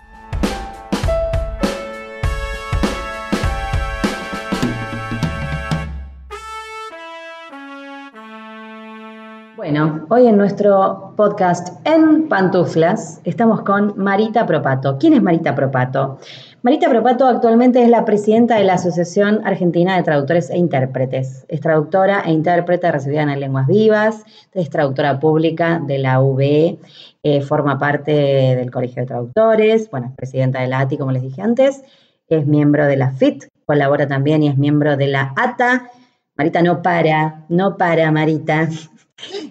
Bueno, 9.64 10.06
hoy 10.10 10.28
en 10.28 10.36
nuestro 10.36 11.14
podcast 11.16 11.70
En 11.88 12.28
Pantuflas 12.28 13.22
estamos 13.24 13.62
con 13.62 13.94
Marita 13.96 14.46
Propato. 14.46 14.98
¿Quién 15.00 15.14
es 15.14 15.24
Marita 15.24 15.56
Propato? 15.56 16.20
Marita 16.64 16.90
Propato 16.90 17.26
actualmente 17.26 17.82
es 17.82 17.88
la 17.88 18.04
presidenta 18.04 18.58
de 18.58 18.66
la 18.66 18.74
Asociación 18.74 19.40
Argentina 19.46 19.96
de 19.96 20.04
Traductores 20.04 20.50
e 20.50 20.58
Intérpretes. 20.58 21.46
Es 21.48 21.62
traductora 21.62 22.24
e 22.26 22.34
intérprete 22.34 22.92
recibida 22.92 23.22
en 23.22 23.40
Lenguas 23.40 23.68
Vivas, 23.68 24.26
es 24.52 24.70
traductora 24.70 25.22
pública 25.22 25.82
de 25.82 25.98
la 25.98 26.20
UBE, 26.20 26.80
eh, 27.24 27.40
forma 27.40 27.80
parte 27.80 28.12
del 28.12 28.70
Colegio 28.70 29.04
de 29.04 29.08
Traductores, 29.08 29.90
bueno, 29.90 30.08
es 30.08 30.14
presidenta 30.14 30.60
de 30.60 30.68
la 30.68 30.82
ATI, 30.82 30.98
como 30.98 31.14
les 31.14 31.22
dije 31.22 31.42
antes, 31.42 31.86
es 32.28 32.46
miembro 32.46 32.86
de 32.86 32.98
la 32.98 33.12
FIT, 33.12 33.46
colabora 33.66 34.10
también 34.10 34.44
y 34.44 34.50
es 34.50 34.58
miembro 34.58 34.98
de 34.98 35.08
la 35.08 35.34
ATA. 35.38 35.90
Marita 36.36 36.62
no 36.64 36.82
para, 36.82 37.46
no 37.48 37.78
para, 37.78 38.12
Marita. 38.12 38.68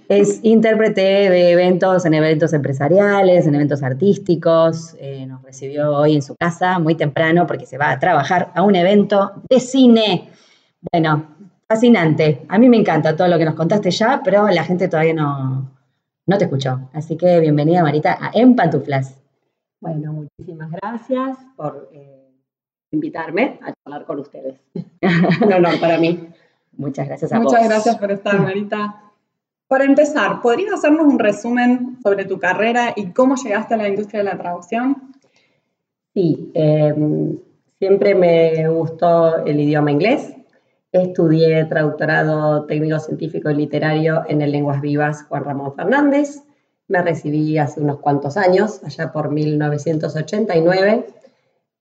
Es 0.09 0.41
intérprete 0.43 1.01
de 1.01 1.51
eventos, 1.53 2.05
en 2.05 2.15
eventos 2.15 2.53
empresariales, 2.53 3.47
en 3.47 3.55
eventos 3.55 3.83
artísticos. 3.83 4.95
Eh, 4.99 5.27
nos 5.27 5.43
recibió 5.43 5.97
hoy 5.97 6.15
en 6.15 6.23
su 6.23 6.37
casa 6.37 6.79
muy 6.79 6.95
temprano 6.95 7.47
porque 7.47 7.67
se 7.67 7.79
va 7.79 7.91
a 7.91 7.99
trabajar 7.99 8.51
a 8.55 8.63
un 8.63 8.77
evento 8.77 9.33
de 9.49 9.61
cine. 9.61 10.31
Bueno, 10.93 11.37
fascinante. 11.69 12.45
A 12.49 12.59
mí 12.59 12.69
me 12.69 12.77
encanta 12.77 13.17
todo 13.17 13.29
lo 13.29 13.39
que 13.39 13.45
nos 13.45 13.55
contaste 13.55 13.91
ya, 13.91 14.21
pero 14.23 14.49
la 14.49 14.65
gente 14.65 14.89
todavía 14.89 15.15
no, 15.15 15.71
no 16.27 16.39
te 16.39 16.45
escuchó. 16.45 16.89
Así 16.93 17.17
que 17.17 17.41
bienvenida, 17.41 17.83
Marita, 17.83 18.19
a 18.21 18.31
En 18.35 18.55
Pantuflas. 18.55 19.19
Bueno, 19.81 20.13
muchísimas 20.13 20.71
gracias 20.71 21.39
por 21.57 21.89
eh, 21.93 22.31
invitarme 22.91 23.59
a 23.63 23.73
hablar 23.85 24.07
con 24.07 24.21
ustedes. 24.21 24.61
un 25.43 25.53
honor 25.53 25.81
para 25.81 25.99
mí. 25.99 26.29
Muchas 26.77 27.07
gracias 27.09 27.33
a 27.33 27.39
Muchas 27.39 27.53
vos. 27.53 27.53
Muchas 27.53 27.69
gracias 27.69 27.97
por 27.99 28.13
estar, 28.13 28.41
Marita. 28.41 29.12
Para 29.73 29.85
empezar, 29.85 30.43
¿podrías 30.43 30.75
hacernos 30.75 31.07
un 31.07 31.19
resumen 31.19 31.97
sobre 32.03 32.27
tu 32.27 32.39
carrera 32.39 32.93
y 32.95 33.07
cómo 33.07 33.37
llegaste 33.37 33.73
a 33.73 33.79
la 33.79 33.89
industria 33.89 34.23
de 34.23 34.29
la 34.29 34.37
traducción? 34.37 35.15
Sí, 36.13 36.51
em, 36.53 37.39
siempre 37.79 38.15
me 38.15 38.69
gustó 38.69 39.47
el 39.47 39.59
idioma 39.59 39.91
inglés. 39.91 40.35
Estudié 40.93 41.65
traductorado 41.65 42.67
técnico 42.67 42.99
científico 42.99 43.49
y 43.49 43.55
literario 43.55 44.25
en 44.29 44.43
el 44.43 44.53
Lenguas 44.53 44.83
Vivas 44.83 45.25
Juan 45.31 45.43
Ramón 45.43 45.75
Fernández. 45.75 46.43
Me 46.89 47.01
recibí 47.01 47.57
hace 47.57 47.81
unos 47.81 47.99
cuantos 48.01 48.37
años, 48.37 48.85
allá 48.85 49.11
por 49.11 49.31
1989 49.31 51.07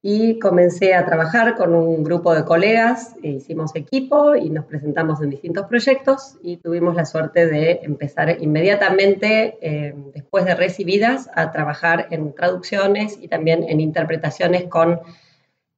y 0.04 0.40
comencé 0.40 0.96
a 0.96 1.06
trabajar 1.06 1.56
con 1.56 1.76
un 1.76 2.04
grupo 2.04 2.34
de 2.34 2.44
colegas, 2.44 3.16
e 3.22 3.30
hicimos 3.30 3.76
equipo 3.76 4.36
y 4.36 4.50
nos 4.50 4.66
presentamos 4.66 5.22
en 5.22 5.30
distintos 5.30 5.68
proyectos 5.68 6.38
y 6.42 6.58
tuvimos 6.58 6.96
la 6.96 7.06
suerte 7.06 7.46
de 7.46 7.82
empezar 7.84 8.38
inmediatamente, 8.42 9.60
eh, 9.62 9.94
después 10.14 10.46
de 10.46 10.56
recibidas, 10.56 11.30
a 11.36 11.52
trabajar 11.52 12.08
en 12.10 12.34
traducciones 12.34 13.20
y 13.22 13.28
también 13.28 13.64
en 13.70 13.80
interpretaciones 13.80 14.64
con 14.64 15.02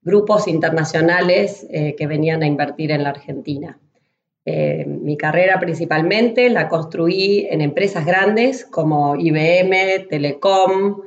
grupos 0.01 0.47
internacionales 0.47 1.67
eh, 1.69 1.95
que 1.97 2.07
venían 2.07 2.43
a 2.43 2.47
invertir 2.47 2.91
en 2.91 3.03
la 3.03 3.09
Argentina. 3.09 3.77
Eh, 4.45 4.85
mi 4.87 5.17
carrera 5.17 5.59
principalmente 5.59 6.49
la 6.49 6.69
construí 6.69 7.47
en 7.49 7.59
empresas 7.59 8.05
grandes 8.05 8.65
como 8.65 9.17
IBM, 9.17 10.07
Telecom, 10.09 11.01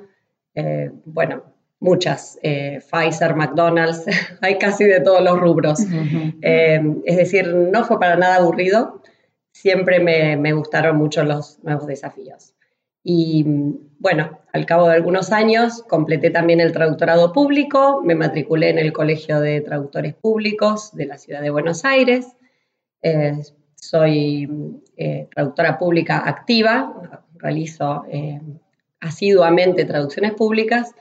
bueno, 1.04 1.42
muchas, 1.80 2.38
eh, 2.42 2.80
Pfizer, 2.80 3.34
McDonald's, 3.34 4.04
hay 4.40 4.58
casi 4.58 4.84
de 4.84 5.00
todos 5.00 5.22
los 5.22 5.38
rubros. 5.38 5.80
Eh, 6.42 6.80
es 7.04 7.16
decir, 7.16 7.54
no 7.54 7.84
fue 7.84 7.98
para 7.98 8.16
nada 8.16 8.36
aburrido, 8.36 9.02
siempre 9.52 10.00
me, 10.00 10.52
gustaron 10.52 10.96
mucho 10.96 11.24
los 11.24 11.62
nuevos 11.62 11.86
desafíos. 11.86 12.54
Y 13.02 13.44
bueno, 13.98 14.40
al 14.52 14.66
cabo 14.66 14.88
de 14.88 14.94
algunos 14.94 15.30
años 15.30 15.84
completé 15.88 16.30
también 16.30 16.60
el 16.60 16.72
traductorado 16.72 17.32
público, 17.32 18.02
me 18.04 18.16
matriculé 18.16 18.70
en 18.70 18.78
el 18.78 18.92
Colegio 18.92 19.40
de 19.40 19.60
Traductores 19.60 20.14
Públicos 20.14 20.94
de 20.94 21.06
la 21.06 21.16
Ciudad 21.16 21.40
de 21.40 21.50
Buenos 21.50 21.84
Aires, 21.84 22.26
eh, 23.02 23.34
soy 23.76 24.80
traductora 25.30 25.78
pública 25.78 26.28
activa, 26.28 27.20
realizo 27.36 28.04
asiduamente 29.00 29.84
traducciones 29.84 30.32
públicas 30.32 30.94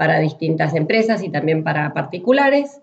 para 0.00 0.18
distintas 0.18 0.74
empresas 0.74 1.22
y 1.22 1.28
también 1.28 1.62
para 1.62 1.92
particulares. 1.92 2.80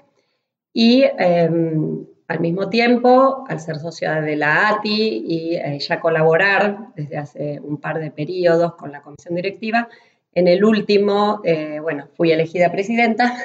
Y 0.71 1.03
em, 1.17 2.05
al 2.27 2.39
mismo 2.39 2.69
tiempo, 2.69 3.43
al 3.50 3.59
ser 3.59 3.79
socia 3.79 4.21
de 4.21 4.36
la 4.36 4.69
ATI 4.69 5.25
y 5.27 5.55
eh, 5.55 5.79
ya 5.79 6.00
colaborar 6.00 6.89
desde 6.95 7.17
hace 7.17 7.59
un 7.59 7.77
par 7.77 8.00
de 8.00 8.12
periodos 8.12 8.75
con 8.75 8.91
la 8.91 9.01
comisión 9.01 9.33
directiva, 9.33 9.89
en 10.31 10.47
el 10.47 10.63
último, 10.63 11.41
eh, 11.43 11.79
bueno, 11.81 12.07
fui 12.15 12.31
elegida 12.31 12.71
presidenta. 12.71 13.36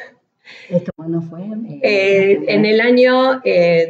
¿Esto 0.69 0.93
cuándo 0.95 1.23
fue? 1.23 1.41
Eh, 1.83 2.45
en 2.49 2.67
el 2.67 2.79
año 2.79 3.41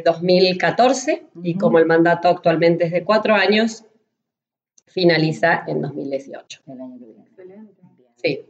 2014 0.05 1.25
y 1.43 1.55
como 1.55 1.77
el 1.77 1.85
mandato 1.85 2.29
actualmente 2.29 2.85
es 2.85 2.93
de 2.93 3.03
cuatro 3.03 3.35
años, 3.35 3.83
finaliza 4.87 5.65
en 5.67 5.81
2018. 5.81 6.61
El 6.67 6.79
año 6.79 6.99
que 6.99 7.43
viene. 7.43 7.67
Sí. 8.15 8.45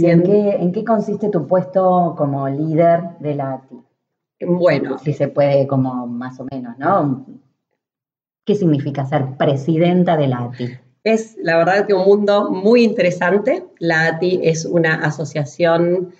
¿Y 0.00 0.06
en 0.06 0.72
qué, 0.72 0.84
consiste 0.84 1.28
tu 1.28 1.46
puesto 1.46 2.14
como 2.16 2.48
líder 2.48 3.02
de 3.20 3.34
la 3.34 3.54
ATI? 3.54 3.76
Bueno. 4.46 4.98
Si 4.98 5.12
se 5.12 5.28
puede, 5.28 5.66
como 5.66 6.06
más 6.06 6.38
o 6.40 6.46
menos, 6.50 6.78
¿no? 6.78 7.26
¿Qué 8.44 8.54
significa 8.54 9.04
ser 9.06 9.36
presidenta 9.36 10.16
de 10.16 10.28
la 10.28 10.44
ATI? 10.44 10.78
Es 11.04 11.36
la 11.42 11.56
verdad 11.56 11.86
que 11.86 11.94
un 11.94 12.04
mundo 12.04 12.50
muy 12.50 12.84
interesante. 12.84 13.64
La 13.78 14.06
ATI 14.06 14.40
es 14.42 14.64
una 14.64 14.94
asociación 14.94 16.12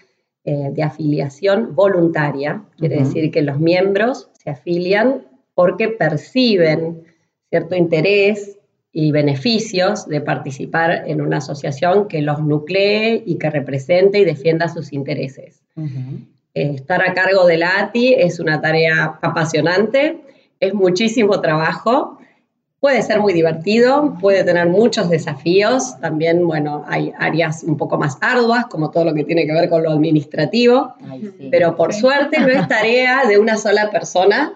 eh, 0.44 0.70
de 0.72 0.82
afiliación 0.82 1.74
voluntaria, 1.74 2.64
quiere 2.78 3.00
decir 3.00 3.30
que 3.30 3.42
los 3.42 3.58
miembros 3.58 4.30
se 4.32 4.48
afilian 4.48 5.26
porque 5.54 5.88
perciben 5.88 7.02
cierto 7.50 7.74
interés 7.74 8.57
y 8.92 9.12
beneficios 9.12 10.06
de 10.08 10.20
participar 10.20 11.04
en 11.06 11.20
una 11.20 11.38
asociación 11.38 12.08
que 12.08 12.22
los 12.22 12.40
nuclee 12.40 13.22
y 13.26 13.36
que 13.36 13.50
represente 13.50 14.18
y 14.18 14.24
defienda 14.24 14.68
sus 14.68 14.92
intereses. 14.92 15.62
Eh, 16.54 16.72
estar 16.74 17.02
a 17.02 17.14
cargo 17.14 17.46
de 17.46 17.58
la 17.58 17.78
ATI 17.80 18.14
es 18.14 18.40
una 18.40 18.60
tarea 18.60 19.18
apasionante, 19.22 20.20
es 20.58 20.74
muchísimo 20.74 21.40
trabajo, 21.40 22.18
puede 22.80 23.02
ser 23.02 23.20
muy 23.20 23.32
divertido, 23.32 24.16
puede 24.20 24.44
tener 24.44 24.68
muchos 24.68 25.10
desafíos, 25.10 25.98
también, 26.00 26.46
bueno, 26.46 26.84
hay 26.88 27.12
áreas 27.18 27.64
un 27.64 27.76
poco 27.76 27.98
más 27.98 28.18
arduas, 28.20 28.66
como 28.66 28.90
todo 28.90 29.04
lo 29.04 29.14
que 29.14 29.24
tiene 29.24 29.46
que 29.46 29.52
ver 29.52 29.68
con 29.68 29.82
lo 29.82 29.90
administrativo, 29.90 30.94
pero 31.50 31.76
por 31.76 31.92
suerte 31.92 32.40
no 32.40 32.48
es 32.48 32.66
tarea 32.68 33.24
de 33.28 33.38
una 33.38 33.56
sola 33.56 33.90
persona, 33.90 34.54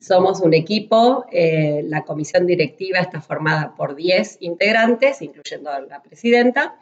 somos 0.00 0.40
un 0.40 0.54
equipo, 0.54 1.24
eh, 1.32 1.82
la 1.86 2.04
comisión 2.04 2.46
directiva 2.46 2.98
está 2.98 3.20
formada 3.20 3.74
por 3.74 3.94
10 3.94 4.38
integrantes, 4.40 5.22
incluyendo 5.22 5.70
a 5.70 5.80
la 5.80 6.02
presidenta, 6.02 6.76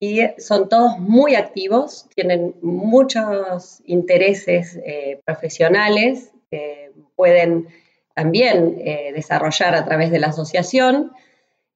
y 0.00 0.20
son 0.38 0.68
todos 0.68 0.98
muy 0.98 1.36
activos, 1.36 2.08
tienen 2.14 2.56
muchos 2.60 3.80
intereses 3.84 4.76
eh, 4.84 5.20
profesionales 5.24 6.32
que 6.50 6.90
pueden 7.14 7.68
también 8.14 8.78
eh, 8.84 9.12
desarrollar 9.14 9.74
a 9.74 9.84
través 9.84 10.10
de 10.10 10.18
la 10.18 10.28
asociación 10.28 11.12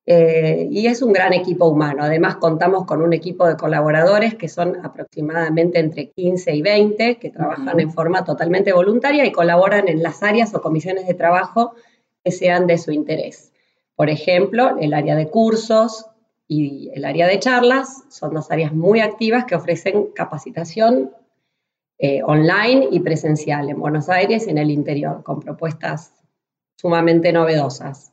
eh, 0.08 0.68
y 0.70 0.86
es 0.86 1.02
un 1.02 1.12
gran 1.12 1.32
equipo 1.32 1.66
humano. 1.66 2.04
Además, 2.04 2.36
contamos 2.36 2.84
con 2.84 3.02
un 3.02 3.12
equipo 3.12 3.46
de 3.48 3.56
colaboradores 3.56 4.36
que 4.36 4.48
son 4.48 4.84
aproximadamente 4.84 5.80
entre 5.80 6.10
15 6.10 6.54
y 6.54 6.62
20, 6.62 7.18
que 7.18 7.30
trabajan 7.30 7.80
en 7.80 7.90
forma 7.90 8.24
totalmente 8.24 8.72
voluntaria 8.72 9.26
y 9.26 9.32
colaboran 9.32 9.88
en 9.88 10.04
las 10.04 10.22
áreas 10.22 10.54
o 10.54 10.62
comisiones 10.62 11.08
de 11.08 11.14
trabajo 11.14 11.74
que 12.24 12.30
sean 12.30 12.68
de 12.68 12.78
su 12.78 12.92
interés. 12.92 13.52
Por 13.96 14.08
ejemplo, 14.08 14.76
el 14.80 14.94
área 14.94 15.16
de 15.16 15.28
cursos 15.28 16.06
y 16.46 16.90
el 16.94 17.04
área 17.04 17.26
de 17.26 17.40
charlas 17.40 18.04
son 18.08 18.32
dos 18.32 18.50
áreas 18.52 18.72
muy 18.72 19.00
activas 19.00 19.44
que 19.46 19.56
ofrecen 19.56 20.12
capacitación 20.14 21.10
eh, 21.98 22.22
online 22.22 22.88
y 22.92 23.00
presencial 23.00 23.68
en 23.70 23.80
Buenos 23.80 24.08
Aires 24.08 24.46
y 24.46 24.50
en 24.50 24.58
el 24.58 24.70
interior, 24.70 25.24
con 25.24 25.40
propuestas 25.40 26.12
sumamente 26.76 27.32
novedosas. 27.32 28.12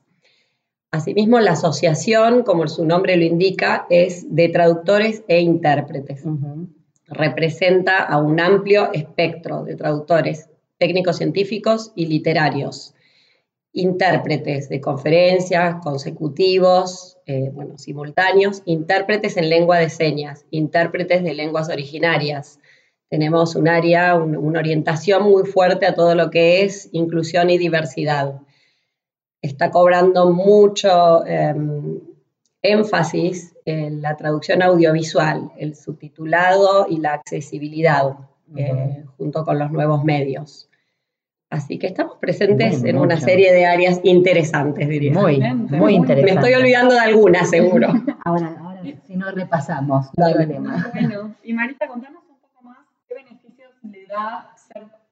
Asimismo, 0.93 1.39
la 1.39 1.53
asociación, 1.53 2.43
como 2.43 2.67
su 2.67 2.85
nombre 2.85 3.17
lo 3.17 3.23
indica, 3.23 3.87
es 3.89 4.27
de 4.35 4.47
traductores 4.49 5.23
e 5.27 5.41
intérpretes. 5.41 6.21
Representa 7.07 7.97
a 7.97 8.19
un 8.19 8.39
amplio 8.39 8.93
espectro 8.93 9.63
de 9.63 9.75
traductores 9.75 10.49
técnicos 10.77 11.17
científicos 11.17 11.91
y 11.95 12.05
literarios. 12.05 12.93
intérpretes 13.75 14.69
de 14.69 14.79
conferencias 14.79 15.77
consecutivos, 15.81 17.17
eh, 17.25 17.49
bueno, 17.51 17.79
simultáneos, 17.79 18.61
intérpretes 18.65 19.35
en 19.35 19.49
lengua 19.49 19.79
de 19.79 19.89
señas, 19.89 20.45
intérpretes 20.51 21.23
de 21.23 21.33
lenguas 21.33 21.69
originarias. 21.69 22.59
Tenemos 23.09 23.55
un 23.55 23.67
área, 23.67 24.13
una 24.13 24.59
orientación 24.59 25.23
muy 25.23 25.45
fuerte 25.45 25.87
a 25.87 25.95
todo 25.95 26.13
lo 26.13 26.29
que 26.29 26.61
es 26.61 26.89
inclusión 26.91 27.49
y 27.49 27.57
diversidad. 27.57 28.41
Está 29.43 29.69
cobrando 29.69 30.31
mucho 30.31 31.23
em, 31.25 31.99
énfasis 32.61 33.53
en 33.65 34.01
la 34.01 34.15
traducción 34.15 34.63
audiovisual, 34.63 35.51
el 35.57 35.75
subtitulado 35.75 36.87
y 36.89 36.97
la 36.97 37.13
accesibilidad, 37.13 38.15
eh, 38.55 39.03
junto 39.17 39.43
con 39.43 39.59
los 39.59 39.69
nuevos 39.69 40.03
medios. 40.03 40.69
Así 41.49 41.77
que 41.77 41.87
estamos 41.87 42.17
presentes 42.17 42.83
en 42.83 42.97
una 42.97 43.19
serie 43.19 43.53
de 43.53 43.65
áreas 43.67 43.99
interesantes, 44.03 44.89
diría. 44.89 45.13
Muy, 45.13 45.39
muy 45.39 45.93
interesante. 45.93 46.33
Me 46.33 46.39
estoy 46.39 46.53
olvidando 46.59 46.95
de 46.95 47.01
algunas, 47.01 47.49
seguro. 47.49 47.89
ahora, 48.25 48.55
ahora, 48.59 48.81
si 49.05 49.15
no 49.15 49.29
repasamos, 49.29 50.07
no 50.17 50.25
hay 50.25 50.33
problema. 50.33 50.89
Bueno, 50.93 51.35
y 51.43 51.53
Marita, 51.53 51.87
contanos 51.87 52.23
un 52.27 52.39
poco 52.39 52.63
más 52.63 52.79
qué 53.07 53.13
beneficios 53.13 53.71
le 53.83 54.07
da 54.07 54.49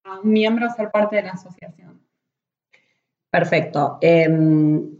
a 0.04 0.20
un 0.20 0.32
miembro 0.32 0.68
ser 0.76 0.90
parte 0.90 1.18
de 1.18 1.24
la 1.24 1.34
asociación. 1.34 2.01
Perfecto. 3.32 3.98
Em, 4.02 4.92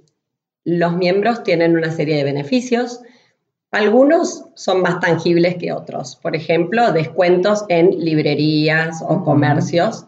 los 0.64 0.96
miembros 0.96 1.44
tienen 1.44 1.76
una 1.76 1.92
serie 1.92 2.16
de 2.16 2.24
beneficios. 2.24 3.02
Algunos 3.72 4.46
son 4.56 4.82
más 4.82 5.00
tangibles 5.00 5.56
que 5.56 5.72
otros. 5.72 6.16
Por 6.16 6.36
ejemplo, 6.36 6.92
descuentos 6.92 7.66
en 7.70 7.92
librerías 7.92 9.04
o 9.08 9.24
comercios 9.24 10.06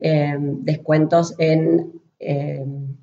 Em, 0.00 0.64
descuentos 0.64 1.34
en 1.38 1.92
em, 2.20 2.96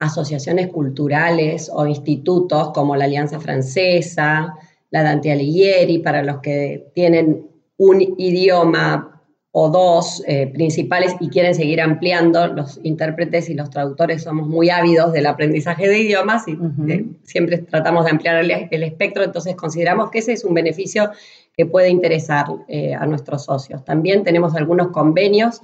asociaciones 0.00 0.68
culturales 0.68 1.70
o 1.72 1.86
institutos 1.86 2.70
como 2.72 2.96
la 2.96 3.04
Alianza 3.04 3.38
Francesa, 3.38 4.54
la 4.90 5.02
Dante 5.02 5.30
Alighieri, 5.30 5.98
para 5.98 6.22
los 6.22 6.38
que 6.40 6.90
tienen 6.92 7.46
un 7.76 8.00
idioma 8.00 9.17
o 9.50 9.70
dos 9.70 10.22
eh, 10.26 10.46
principales 10.48 11.14
y 11.20 11.30
quieren 11.30 11.54
seguir 11.54 11.80
ampliando, 11.80 12.48
los 12.48 12.78
intérpretes 12.82 13.48
y 13.48 13.54
los 13.54 13.70
traductores 13.70 14.22
somos 14.22 14.46
muy 14.46 14.68
ávidos 14.68 15.12
del 15.12 15.26
aprendizaje 15.26 15.88
de 15.88 16.00
idiomas 16.00 16.46
y 16.48 16.58
eh, 16.88 17.06
siempre 17.22 17.58
tratamos 17.58 18.04
de 18.04 18.10
ampliar 18.10 18.36
el, 18.36 18.82
espectro, 18.82 19.24
entonces 19.24 19.56
consideramos 19.56 20.10
que 20.10 20.18
ese 20.18 20.34
es 20.34 20.44
un 20.44 20.52
beneficio 20.52 21.10
que 21.56 21.64
puede 21.64 21.88
interesar 21.88 22.46
eh, 22.68 22.94
a 22.94 23.06
nuestros 23.06 23.44
socios. 23.44 23.84
También 23.84 24.22
tenemos 24.22 24.54
algunos 24.54 24.88
convenios 24.88 25.62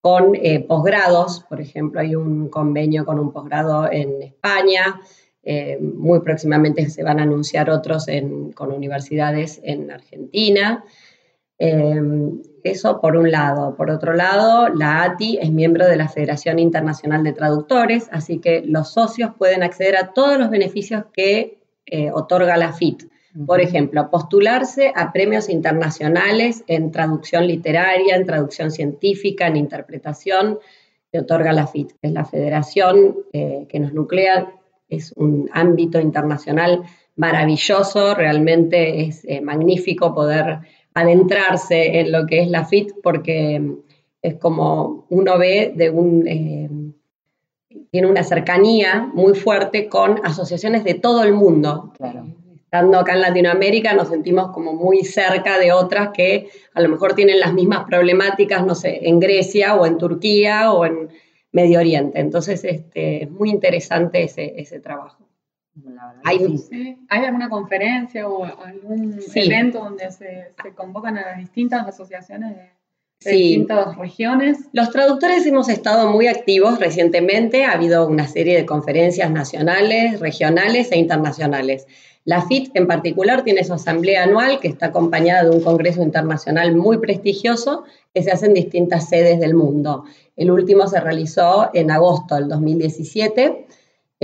con 0.00 0.32
posgrados, 0.66 1.44
por 1.48 1.60
ejemplo, 1.60 2.00
hay 2.00 2.16
un 2.16 2.48
convenio 2.48 3.04
con 3.04 3.20
un 3.20 3.32
posgrado 3.32 3.88
en 3.90 4.20
España, 4.20 5.00
muy 5.80 6.18
próximamente 6.20 6.90
se 6.90 7.04
van 7.04 7.20
a 7.20 7.22
anunciar 7.22 7.70
otros 7.70 8.06
con 8.56 8.72
universidades 8.72 9.60
en 9.62 9.92
Argentina. 9.92 10.84
Eh, 11.64 12.00
eso 12.64 13.00
por 13.00 13.16
un 13.16 13.30
lado. 13.30 13.76
Por 13.76 13.90
otro 13.90 14.12
lado, 14.14 14.68
la 14.68 15.02
ATI 15.04 15.38
es 15.40 15.52
miembro 15.52 15.86
de 15.86 15.96
la 15.96 16.08
Federación 16.08 16.58
Internacional 16.58 17.22
de 17.22 17.32
Traductores, 17.32 18.08
así 18.10 18.38
que 18.38 18.62
los 18.64 18.92
socios 18.92 19.32
pueden 19.38 19.62
acceder 19.62 19.96
a 19.96 20.12
todos 20.12 20.38
los 20.38 20.50
beneficios 20.50 21.04
que 21.12 21.58
otorga 22.14 22.56
la 22.56 22.72
FIT. 22.72 23.04
Por 23.46 23.60
ejemplo, 23.60 24.10
postularse 24.10 24.92
a 24.94 25.12
premios 25.12 25.48
internacionales 25.48 26.64
en 26.66 26.90
traducción 26.90 27.46
literaria, 27.46 28.14
en 28.14 28.26
traducción 28.26 28.70
científica, 28.70 29.46
en 29.46 29.56
interpretación, 29.56 30.58
que 31.12 31.20
otorga 31.20 31.52
la 31.52 31.66
FIT, 31.66 31.92
que 31.92 32.08
es 32.08 32.12
la 32.12 32.24
federación 32.24 33.16
eh, 33.32 33.66
que 33.68 33.80
nos 33.80 33.92
nuclea, 33.92 34.52
es 34.88 35.12
un 35.12 35.48
ámbito 35.52 36.00
internacional 36.00 36.82
maravilloso, 37.16 38.14
realmente 38.14 39.02
es 39.02 39.24
eh, 39.26 39.40
magnífico 39.40 40.14
poder 40.14 40.60
adentrarse 40.94 42.00
en 42.00 42.12
lo 42.12 42.26
que 42.26 42.40
es 42.40 42.48
la 42.48 42.64
FIT 42.64 42.92
porque 43.02 43.60
es 44.20 44.34
como 44.36 45.06
uno 45.10 45.38
ve 45.38 45.72
de 45.74 45.90
un... 45.90 46.26
Eh, 46.26 46.70
tiene 47.90 48.06
una 48.06 48.22
cercanía 48.22 49.10
muy 49.12 49.34
fuerte 49.34 49.88
con 49.88 50.20
asociaciones 50.24 50.84
de 50.84 50.94
todo 50.94 51.22
el 51.24 51.32
mundo. 51.32 51.92
Claro 51.96 52.26
estando 52.72 52.98
acá 52.98 53.12
en 53.12 53.20
Latinoamérica 53.20 53.92
nos 53.92 54.08
sentimos 54.08 54.50
como 54.50 54.72
muy 54.72 55.04
cerca 55.04 55.58
de 55.58 55.72
otras 55.72 56.08
que 56.08 56.48
a 56.72 56.80
lo 56.80 56.88
mejor 56.88 57.14
tienen 57.14 57.38
las 57.38 57.52
mismas 57.52 57.84
problemáticas, 57.84 58.64
no 58.64 58.74
sé, 58.74 59.06
en 59.06 59.20
Grecia 59.20 59.74
o 59.74 59.84
en 59.84 59.98
Turquía 59.98 60.72
o 60.72 60.86
en 60.86 61.10
Medio 61.52 61.80
Oriente. 61.80 62.18
Entonces, 62.18 62.64
este, 62.64 63.24
es 63.24 63.30
muy 63.30 63.50
interesante 63.50 64.22
ese, 64.22 64.54
ese 64.56 64.80
trabajo. 64.80 65.28
¿Hay, 66.24 66.58
¿Hay 67.08 67.24
alguna 67.24 67.48
conferencia 67.48 68.28
o 68.28 68.44
algún 68.44 69.18
evento 69.34 69.78
donde 69.80 70.10
se, 70.10 70.52
se, 70.62 70.74
convocan 70.74 71.16
a 71.16 71.22
las 71.22 71.38
distintas 71.38 71.86
asociaciones 71.86 72.56
de, 72.56 73.30
distintas 73.30 73.96
regiones? 73.96 74.58
Los 74.72 74.90
traductores 74.90 75.46
hemos 75.46 75.70
estado 75.70 76.10
muy 76.10 76.26
activos 76.26 76.78
recientemente. 76.78 77.64
Ha 77.64 77.72
habido 77.72 78.06
una 78.06 78.28
serie 78.28 78.56
de 78.56 78.66
conferencias 78.66 79.30
nacionales, 79.30 80.20
regionales 80.20 80.92
e 80.92 80.98
internacionales. 80.98 81.86
La 82.24 82.42
FIT 82.42 82.76
en 82.76 82.86
particular 82.86 83.42
tiene 83.42 83.64
su 83.64 83.72
asamblea 83.72 84.24
anual 84.24 84.60
que 84.60 84.68
está 84.68 84.86
acompañada 84.86 85.44
de 85.44 85.50
un 85.56 85.62
congreso 85.62 86.02
internacional 86.02 86.76
muy 86.76 86.98
prestigioso 86.98 87.84
que 88.14 88.22
se 88.22 88.30
hace 88.30 88.46
en 88.46 88.54
distintas 88.54 89.08
sedes 89.08 89.40
del 89.40 89.54
mundo. 89.54 90.04
El 90.36 90.50
último 90.50 90.86
se 90.86 91.00
realizó 91.00 91.70
en 91.72 91.90
agosto 91.90 92.34
del 92.34 92.48
2017 92.48 93.66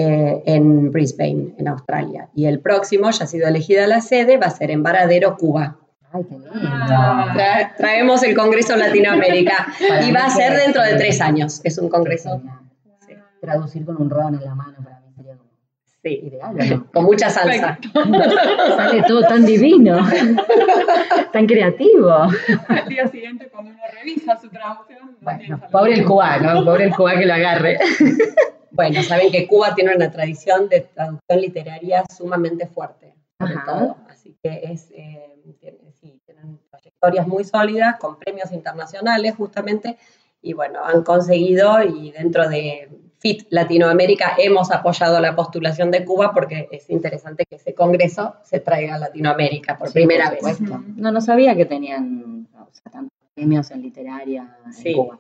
eh, 0.01 0.43
en 0.47 0.93
Brisbane, 0.93 1.57
en 1.59 1.67
Australia. 1.67 2.29
Y 2.33 2.47
el 2.47 2.61
próximo, 2.61 3.11
ya 3.11 3.25
ha 3.25 3.27
sido 3.27 3.49
elegida 3.49 3.85
la 3.89 4.01
sede, 4.01 4.37
va 4.37 4.47
a 4.47 4.51
ser 4.51 4.71
en 4.71 4.85
Varadero, 4.85 5.37
Cuba. 5.37 5.77
Ay, 6.13 6.23
qué 6.23 6.37
lindo. 6.39 6.55
traemos 7.77 8.23
el 8.23 8.37
Congreso 8.37 8.77
Latinoamérica 8.77 9.67
y 10.07 10.13
va 10.13 10.27
a 10.27 10.31
ser 10.31 10.57
dentro 10.57 10.85
de 10.85 10.95
tres 10.95 11.21
años. 11.21 11.61
Es 11.65 11.79
un 11.79 11.89
congreso. 11.89 12.41
Traducir 13.41 13.85
con 13.85 14.01
un 14.01 14.09
ron 14.09 14.37
en 14.37 14.45
la 14.45 14.55
mano 14.55 14.77
para 14.85 14.99
Sí, 16.05 16.33
con 16.93 17.05
mucha 17.05 17.29
salsa. 17.29 17.77
Sale 17.93 19.03
todo 19.03 19.23
tan 19.23 19.45
divino, 19.45 19.99
tan 21.33 21.45
creativo. 21.45 22.09
Al 22.69 22.89
día 22.89 23.09
siguiente, 23.09 23.49
cuando 23.49 23.73
uno 23.73 23.81
revisa 23.93 24.39
su 24.41 24.49
traducción. 24.49 25.17
Bueno, 25.21 25.61
pobre 25.73 25.95
el 25.95 26.05
cubano, 26.05 26.65
pobre 26.65 26.85
el 26.85 26.95
cubano 26.95 27.19
que 27.19 27.27
lo 27.27 27.35
agarre. 27.35 27.79
Bueno, 28.71 29.03
saben 29.03 29.31
que 29.31 29.47
Cuba 29.47 29.75
tiene 29.75 29.95
una 29.95 30.11
tradición 30.11 30.69
de 30.69 30.83
traducción 30.83 31.41
literaria 31.41 32.05
sumamente 32.15 32.67
fuerte, 32.67 33.15
sobre 33.39 33.55
todo. 33.65 33.97
Así 34.09 34.37
que 34.43 34.61
es, 34.65 34.91
eh, 34.93 35.41
sí, 36.01 36.21
tienen 36.25 36.59
trayectorias 36.71 37.27
muy 37.27 37.45
sólidas, 37.45 37.99
con 37.99 38.19
premios 38.19 38.53
internacionales 38.53 39.35
justamente, 39.37 39.97
y 40.41 40.53
bueno, 40.53 40.85
han 40.85 41.03
conseguido 41.03 41.83
y 41.83 42.13
dentro 42.13 42.49
de 42.49 42.89
FIT 43.19 43.49
Latinoamérica 43.51 44.37
hemos 44.39 44.71
apoyado 44.71 45.21
la 45.21 45.35
postulación 45.35 45.91
de 45.91 46.05
Cuba 46.05 46.33
porque 46.33 46.69
es 46.71 46.89
interesante 46.89 47.45
que 47.49 47.57
ese 47.57 47.75
congreso 47.75 48.37
se 48.45 48.61
traiga 48.61 48.95
a 48.95 48.99
Latinoamérica 48.99 49.77
por 49.77 49.93
primera 49.93 50.31
vez. 50.31 50.61
No, 50.61 51.11
no 51.11 51.21
sabía 51.21 51.57
que 51.57 51.67
tenían 51.67 52.47
tantos 52.93 53.19
premios 53.35 53.71
en 53.73 53.83
literaria 53.83 54.57
en 54.85 54.95
Cuba. 54.95 55.19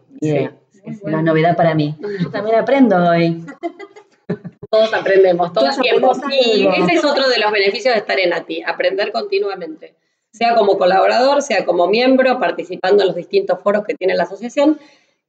Es 0.90 1.02
una 1.02 1.22
novedad 1.22 1.56
para 1.56 1.74
mí. 1.74 1.96
Yo 2.20 2.30
también 2.30 2.56
aprendo 2.56 2.96
hoy. 2.96 3.44
Todos 4.70 4.92
aprendemos, 4.92 5.50
todos 5.54 5.78
tiempo. 5.78 6.12
Y 6.30 6.66
ese 6.66 6.96
es 6.96 7.04
otro 7.04 7.26
de 7.26 7.38
los 7.38 7.50
beneficios 7.50 7.94
de 7.94 8.00
estar 8.00 8.20
en 8.20 8.34
ATI, 8.34 8.64
aprender 8.66 9.12
continuamente, 9.12 9.94
sea 10.30 10.54
como 10.56 10.76
colaborador, 10.76 11.40
sea 11.40 11.64
como 11.64 11.86
miembro, 11.86 12.38
participando 12.38 13.02
en 13.02 13.06
los 13.06 13.16
distintos 13.16 13.60
foros 13.62 13.86
que 13.86 13.94
tiene 13.94 14.14
la 14.14 14.24
asociación 14.24 14.78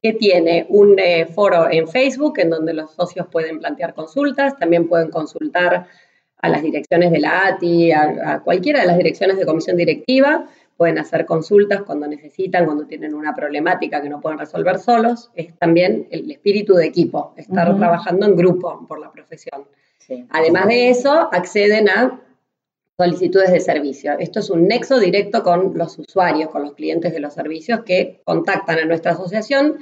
que 0.01 0.13
tiene 0.13 0.65
un 0.69 0.97
eh, 0.97 1.25
foro 1.25 1.69
en 1.69 1.87
Facebook 1.87 2.39
en 2.39 2.49
donde 2.49 2.73
los 2.73 2.93
socios 2.93 3.27
pueden 3.27 3.59
plantear 3.59 3.93
consultas, 3.93 4.57
también 4.57 4.87
pueden 4.87 5.09
consultar 5.09 5.87
a 6.41 6.49
las 6.49 6.61
direcciones 6.61 7.11
de 7.11 7.19
la 7.19 7.47
ATI, 7.47 7.91
a, 7.91 8.41
cualquiera 8.43 8.81
de 8.81 8.87
las 8.87 8.97
direcciones 8.97 9.37
de 9.37 9.45
comisión 9.45 9.75
directiva, 9.75 10.47
pueden 10.79 10.97
hacer 10.97 11.25
consultas 11.25 11.81
cuando 11.81 12.07
necesitan, 12.07 12.63
cuando 12.63 12.85
tienen 12.85 13.13
una 13.13 13.35
problemática 13.35 14.01
que 14.01 14.07
no 14.07 14.21
pueden 14.21 14.39
resolver 14.39 14.79
solos. 14.79 15.29
Es 15.35 15.53
también 15.59 16.07
el 16.09 16.31
espíritu 16.31 16.73
de 16.73 16.85
equipo, 16.85 17.33
estar 17.35 17.75
trabajando 17.75 18.25
en 18.25 18.37
grupo 18.37 18.87
por 18.87 18.97
la 18.97 19.11
profesión. 19.11 19.65
Además 20.29 20.67
de 20.67 20.89
eso, 20.89 21.27
acceden 21.33 21.89
a 21.89 22.21
solicitudes 22.95 23.51
de 23.51 23.59
servicio. 23.59 24.13
Esto 24.19 24.39
es 24.39 24.49
un 24.49 24.69
nexo 24.69 25.01
directo 25.01 25.43
con 25.43 25.77
los 25.77 25.99
usuarios, 25.99 26.49
con 26.49 26.63
los 26.63 26.75
clientes 26.75 27.11
de 27.11 27.19
los 27.19 27.33
servicios 27.33 27.81
que 27.81 28.21
contactan 28.23 28.79
a 28.79 28.85
nuestra 28.85 29.11
asociación. 29.11 29.79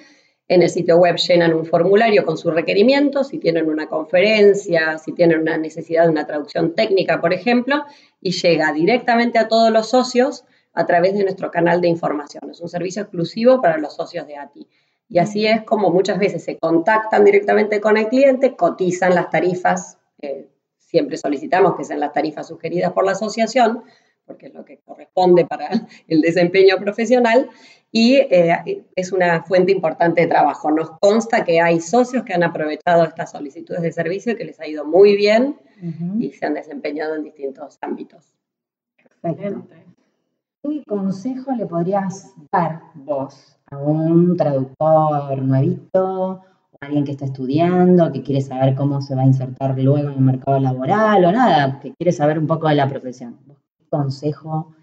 En 0.47 0.63
el 0.63 0.69
sitio 0.71 0.97
web 0.97 1.17
llenan 1.17 1.53
un 1.53 1.67
formulario 1.67 2.25
con 2.25 2.39
sus 2.39 2.55
requerimientos, 2.55 3.27
si 3.27 3.37
tienen 3.37 3.69
una 3.69 3.85
conferencia, 3.85 4.97
si 4.97 5.11
tienen 5.11 5.41
una 5.41 5.59
necesidad 5.59 6.05
de 6.05 6.09
una 6.09 6.25
traducción 6.25 6.73
técnica, 6.73 7.21
por 7.21 7.33
ejemplo, 7.33 7.85
y 8.19 8.31
llega 8.31 8.73
directamente 8.73 9.37
a 9.37 9.47
todos 9.47 9.71
los 9.71 9.89
socios 9.91 10.43
a 10.77 10.85
través 10.85 11.15
de 11.15 11.23
nuestro 11.23 11.49
canal 11.49 11.81
de 11.81 11.87
información. 11.87 12.51
Es 12.51 12.61
un 12.61 12.69
servicio 12.69 13.01
exclusivo 13.01 13.59
para 13.61 13.79
los 13.79 13.95
socios 13.95 14.27
de 14.27 14.37
ATI. 14.37 14.67
Y 15.09 15.17
así 15.17 15.47
es 15.47 15.63
como 15.63 15.89
muchas 15.89 16.19
veces 16.19 16.43
se 16.43 16.57
contactan 16.59 17.25
directamente 17.25 17.81
con 17.81 17.97
el 17.97 18.09
cliente, 18.09 18.55
cotizan 18.55 19.15
las 19.15 19.31
tarifas, 19.31 19.97
eh, 20.21 20.47
siempre 20.77 21.17
solicitamos 21.17 21.75
que 21.75 21.83
sean 21.83 21.99
las 21.99 22.13
tarifas 22.13 22.47
sugeridas 22.47 22.93
por 22.93 23.05
la 23.05 23.13
asociación, 23.13 23.83
porque 24.27 24.47
es 24.47 24.53
lo 24.53 24.65
que 24.65 24.77
corresponde 24.77 25.45
para 25.45 25.69
el 26.07 26.21
desempeño 26.21 26.77
profesional, 26.77 27.49
y 27.91 28.17
eh, 28.17 28.83
es 28.95 29.11
una 29.11 29.41
fuente 29.43 29.71
importante 29.71 30.21
de 30.21 30.27
trabajo. 30.27 30.69
Nos 30.69 30.91
consta 30.99 31.43
que 31.43 31.59
hay 31.59 31.79
socios 31.79 32.23
que 32.23 32.35
han 32.35 32.43
aprovechado 32.43 33.03
estas 33.03 33.31
solicitudes 33.31 33.81
de 33.81 33.91
servicio 33.91 34.33
y 34.33 34.35
que 34.35 34.45
les 34.45 34.59
ha 34.59 34.67
ido 34.67 34.85
muy 34.85 35.15
bien 35.15 35.57
y 36.19 36.33
se 36.33 36.45
han 36.45 36.53
desempeñado 36.53 37.15
en 37.15 37.23
distintos 37.23 37.79
ámbitos. 37.81 38.35
Perfecto. 39.21 39.67
¿Qué 40.67 40.83
consejo 40.85 41.53
le 41.53 41.65
podrías 41.65 42.33
dar 42.51 42.81
vos 42.93 43.57
a 43.71 43.77
un 43.77 44.35
traductor 44.35 45.41
nuevito 45.41 46.41
o 46.71 46.77
alguien 46.81 47.05
que 47.05 47.11
está 47.11 47.23
estudiando, 47.23 48.11
que 48.11 48.21
quiere 48.21 48.41
saber 48.41 48.75
cómo 48.75 49.01
se 49.01 49.15
va 49.15 49.21
a 49.21 49.27
insertar 49.27 49.79
luego 49.79 50.09
en 50.09 50.15
el 50.15 50.19
mercado 50.19 50.59
laboral 50.59 51.23
o 51.23 51.31
nada, 51.31 51.79
que 51.79 51.93
quiere 51.93 52.11
saber 52.11 52.37
un 52.37 52.47
poco 52.47 52.67
de 52.67 52.75
la 52.75 52.89
profesión? 52.89 53.37
¿Qué 53.77 53.85
consejo 53.89 54.73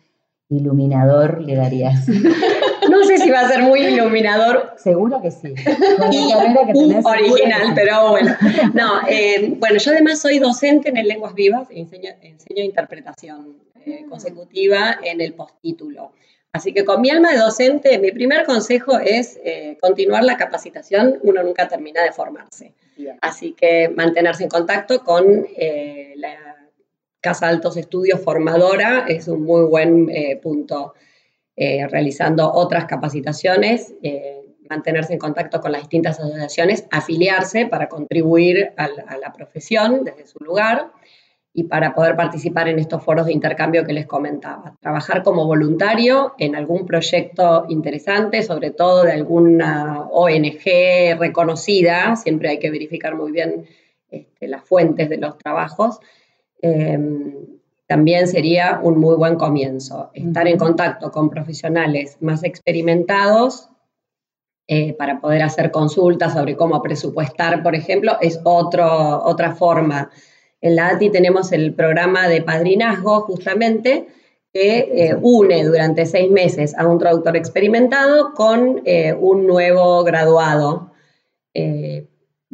iluminador 0.48 1.42
le 1.42 1.54
darías? 1.54 2.06
No 3.04 3.08
sé 3.08 3.18
si 3.18 3.30
va 3.30 3.40
a 3.40 3.48
ser 3.48 3.62
muy 3.62 3.80
iluminador. 3.80 4.72
Seguro 4.78 5.20
que 5.20 5.30
sí. 5.30 5.54
original, 7.04 7.72
pero 7.74 8.10
bueno. 8.10 8.34
No, 8.72 9.06
eh, 9.06 9.54
bueno, 9.58 9.78
yo 9.78 9.90
además 9.90 10.20
soy 10.20 10.38
docente 10.38 10.88
en 10.88 10.96
el 10.96 11.06
Lenguas 11.06 11.34
Vivas, 11.34 11.68
enseño, 11.70 12.10
enseño 12.22 12.62
interpretación 12.62 13.58
eh, 13.84 14.00
ah. 14.02 14.06
consecutiva 14.08 14.98
en 15.02 15.20
el 15.20 15.34
postítulo. 15.34 16.12
Así 16.52 16.72
que 16.72 16.86
con 16.86 17.02
mi 17.02 17.10
alma 17.10 17.32
de 17.32 17.38
docente, 17.38 17.98
mi 17.98 18.10
primer 18.10 18.46
consejo 18.46 18.98
es 18.98 19.38
eh, 19.44 19.76
continuar 19.82 20.24
la 20.24 20.38
capacitación, 20.38 21.18
uno 21.22 21.42
nunca 21.42 21.68
termina 21.68 22.02
de 22.02 22.12
formarse. 22.12 22.72
Así 23.20 23.52
que 23.52 23.90
mantenerse 23.90 24.44
en 24.44 24.48
contacto 24.48 25.02
con 25.02 25.46
la 26.16 26.36
Casa 27.20 27.48
Altos 27.48 27.76
Estudios 27.76 28.20
Formadora 28.20 29.04
es 29.08 29.26
un 29.26 29.42
muy 29.42 29.64
buen 29.64 30.08
punto 30.40 30.94
eh, 31.56 31.86
realizando 31.86 32.52
otras 32.52 32.86
capacitaciones, 32.86 33.94
eh, 34.02 34.40
mantenerse 34.68 35.12
en 35.12 35.20
contacto 35.20 35.60
con 35.60 35.70
las 35.70 35.82
distintas 35.82 36.18
asociaciones, 36.18 36.86
afiliarse 36.90 37.66
para 37.66 37.88
contribuir 37.88 38.72
a 38.76 38.88
la, 38.88 39.32
profesión 39.32 40.02
desde 40.02 40.26
su 40.26 40.42
lugar 40.42 40.90
y 41.52 41.64
para 41.64 41.94
poder 41.94 42.16
participar 42.16 42.66
en 42.68 42.80
estos 42.80 43.04
foros 43.04 43.26
de 43.26 43.32
intercambio 43.32 43.84
que 43.84 43.92
les 43.92 44.06
comentaba. 44.06 44.76
Trabajar 44.80 45.22
como 45.22 45.46
voluntario 45.46 46.34
en 46.38 46.56
algún 46.56 46.86
proyecto 46.86 47.66
interesante, 47.68 48.42
sobre 48.42 48.70
todo 48.72 49.04
de 49.04 49.12
alguna 49.12 50.08
ONG 50.10 51.16
reconocida, 51.20 52.16
siempre 52.16 52.48
hay 52.48 52.58
que 52.58 52.70
verificar 52.72 53.14
muy 53.14 53.30
bien 53.30 53.66
este, 54.10 54.48
las 54.48 54.64
fuentes 54.64 55.08
de 55.08 55.18
los 55.18 55.38
trabajos. 55.38 56.00
Eh, 56.60 56.98
también 57.86 58.28
sería 58.28 58.80
un 58.82 58.98
muy 58.98 59.16
buen 59.16 59.36
comienzo. 59.36 60.10
Estar 60.14 60.48
en 60.48 60.58
contacto 60.58 61.10
con 61.10 61.28
profesionales 61.28 62.16
más 62.20 62.42
experimentados 62.44 63.68
eh, 64.66 64.94
para 64.94 65.20
poder 65.20 65.42
hacer 65.42 65.70
consultas 65.70 66.32
sobre 66.32 66.56
cómo 66.56 66.80
presupuestar, 66.82 67.62
por 67.62 67.74
ejemplo, 67.74 68.16
es 68.20 68.40
otro, 68.44 69.22
otra 69.24 69.54
forma. 69.54 70.10
En 70.62 70.76
la 70.76 70.88
ATI 70.88 71.10
tenemos 71.10 71.52
el 71.52 71.74
programa 71.74 72.28
de 72.28 72.40
padrinazgo, 72.40 73.20
justamente, 73.22 74.06
que 74.50 74.78
eh, 74.78 75.16
une 75.20 75.64
durante 75.64 76.06
seis 76.06 76.30
meses 76.30 76.74
a 76.78 76.86
un 76.86 76.98
traductor 76.98 77.36
experimentado 77.36 78.32
con 78.32 78.80
eh, 78.86 79.12
un 79.12 79.46
nuevo 79.46 80.02
graduado 80.04 80.92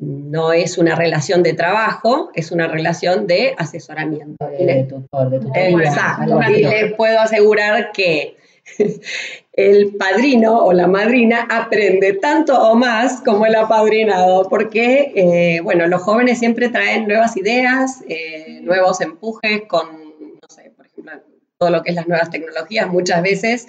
no 0.01 0.53
es 0.53 0.79
una 0.79 0.95
relación 0.95 1.43
de 1.43 1.53
trabajo, 1.53 2.31
es 2.35 2.51
una 2.51 2.67
relación 2.67 3.27
de 3.27 3.55
asesoramiento. 3.59 4.47
De, 4.49 4.87
tutor, 4.89 5.29
de 5.31 5.69
Exacto. 5.69 6.41
Y 6.49 6.63
les 6.63 6.95
puedo 6.95 7.21
asegurar 7.21 7.93
que 7.93 8.37
el 9.53 9.95
padrino 9.97 10.65
o 10.65 10.73
la 10.73 10.87
madrina 10.87 11.47
aprende 11.51 12.15
tanto 12.15 12.59
o 12.59 12.75
más 12.75 13.21
como 13.21 13.45
el 13.45 13.55
apadrinado, 13.55 14.49
porque, 14.49 15.13
eh, 15.15 15.61
bueno, 15.61 15.87
los 15.87 16.03
jóvenes 16.03 16.39
siempre 16.39 16.71
traen 16.71 17.07
nuevas 17.07 17.37
ideas, 17.37 18.03
eh, 18.09 18.61
nuevos 18.63 19.03
empujes 19.03 19.63
con, 19.69 19.87
no 20.19 20.49
sé, 20.49 20.73
por 20.75 20.87
ejemplo, 20.87 21.13
todo 21.59 21.69
lo 21.69 21.83
que 21.83 21.91
es 21.91 21.97
las 21.97 22.09
nuevas 22.09 22.31
tecnologías, 22.31 22.89
muchas 22.89 23.23
veces 23.23 23.69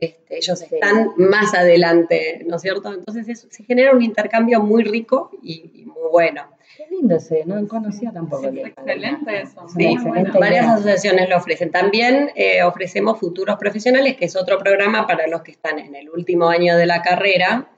este, 0.00 0.38
ellos 0.38 0.62
están 0.62 1.12
más 1.16 1.52
adelante, 1.54 2.42
¿no 2.46 2.56
es 2.56 2.62
cierto? 2.62 2.92
Entonces 2.92 3.46
se 3.48 3.64
genera 3.64 3.92
un 3.92 4.02
intercambio 4.02 4.60
muy 4.60 4.82
rico 4.82 5.30
y, 5.42 5.84
muy 5.86 6.10
bueno. 6.10 6.42
Qué 6.76 6.86
lindo 6.90 7.16
ese, 7.16 7.44
no 7.44 7.66
conocía 7.68 8.10
tampoco. 8.10 8.46
excelente 8.46 9.42
eso. 9.42 9.68
Sí, 9.68 9.96
varias 10.38 10.66
asociaciones 10.66 11.28
lo 11.28 11.36
ofrecen. 11.36 11.70
También 11.70 12.30
eh, 12.34 12.62
ofrecemos 12.62 13.18
Futuros 13.18 13.56
Profesionales, 13.58 14.16
que 14.16 14.24
es 14.24 14.36
otro 14.36 14.58
programa 14.58 15.06
para 15.06 15.26
los 15.26 15.42
que 15.42 15.50
están 15.50 15.78
en 15.78 15.94
el 15.94 16.08
último 16.08 16.48
año 16.48 16.76
de 16.78 16.86
la 16.86 17.02
carrera 17.02 17.68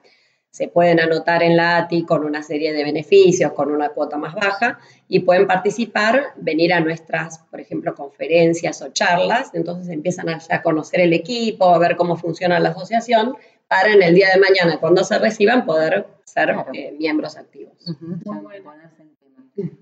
se 0.53 0.69
pueden 0.69 1.01
anotar 1.01 1.43
en 1.43 1.57
la 1.57 1.79
ATI 1.79 2.05
con 2.05 2.27
una 2.27 2.43
serie 2.43 2.75
de 2.75 2.85
beneficios, 2.85 3.53
con 3.53 3.73
una 3.73 3.88
cuota 3.88 4.19
más 4.19 4.35
baja, 4.35 4.79
y 5.09 5.21
pueden 5.21 5.47
participar, 5.47 6.35
venir 6.37 6.75
a 6.75 6.81
nuestras, 6.81 7.38
por 7.51 7.59
ejemplo, 7.59 7.95
conferencias 7.95 8.83
o 8.83 8.91
charlas, 8.91 9.51
entonces 9.55 9.88
empiezan 9.88 10.29
a, 10.29 10.38
ya 10.38 10.61
conocer 10.61 11.01
el 11.01 11.15
equipo, 11.15 11.71
a 11.71 11.79
ver 11.79 11.97
cómo 11.97 12.17
funciona 12.17 12.61
la 12.61 12.69
asociación, 12.69 13.35
para 13.67 13.95
en 13.95 14.03
el 14.03 14.15
día 14.15 14.29
de 14.35 14.41
mañana, 14.41 14.79
cuando 14.79 15.03
se 15.05 15.19
reciban, 15.19 15.65
poder 15.65 16.07
ser 16.25 16.55
eh, 16.75 16.95
miembros 16.99 17.38
activos. 17.38 17.73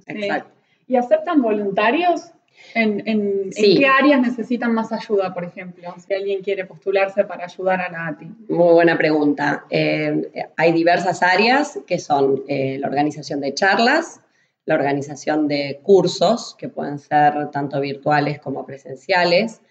Exacto. 0.06 0.54
¿Y 0.86 0.94
aceptan 0.94 1.42
voluntarios? 1.42 2.30
¿En, 2.74 3.50
qué 3.50 3.86
áreas 3.86 4.20
necesitan 4.20 4.72
más 4.72 4.92
ayuda, 4.92 5.34
por 5.34 5.44
ejemplo? 5.44 5.94
Si 6.06 6.14
alguien 6.14 6.42
quiere 6.42 6.64
postularse 6.64 7.24
para 7.24 7.44
ayudar 7.44 7.80
a 7.80 7.90
la 7.90 8.06
ATI. 8.08 8.26
Muy 8.48 8.74
buena 8.74 8.96
pregunta. 8.96 9.64
Eh, 9.70 10.30
hay 10.56 10.72
diversas 10.72 11.22
áreas 11.22 11.80
que 11.86 11.98
son 11.98 12.44
eh, 12.48 12.78
la 12.78 12.88
organización 12.88 13.40
de 13.40 13.54
charlas, 13.54 14.20
la 14.66 14.74
organización 14.74 15.48
de 15.48 15.80
cursos, 15.82 16.54
que 16.58 16.68
pueden 16.68 16.98
ser 16.98 17.50
tanto 17.50 17.80
virtuales 17.80 18.38
como 18.38 18.64
presenciales, 18.64 19.62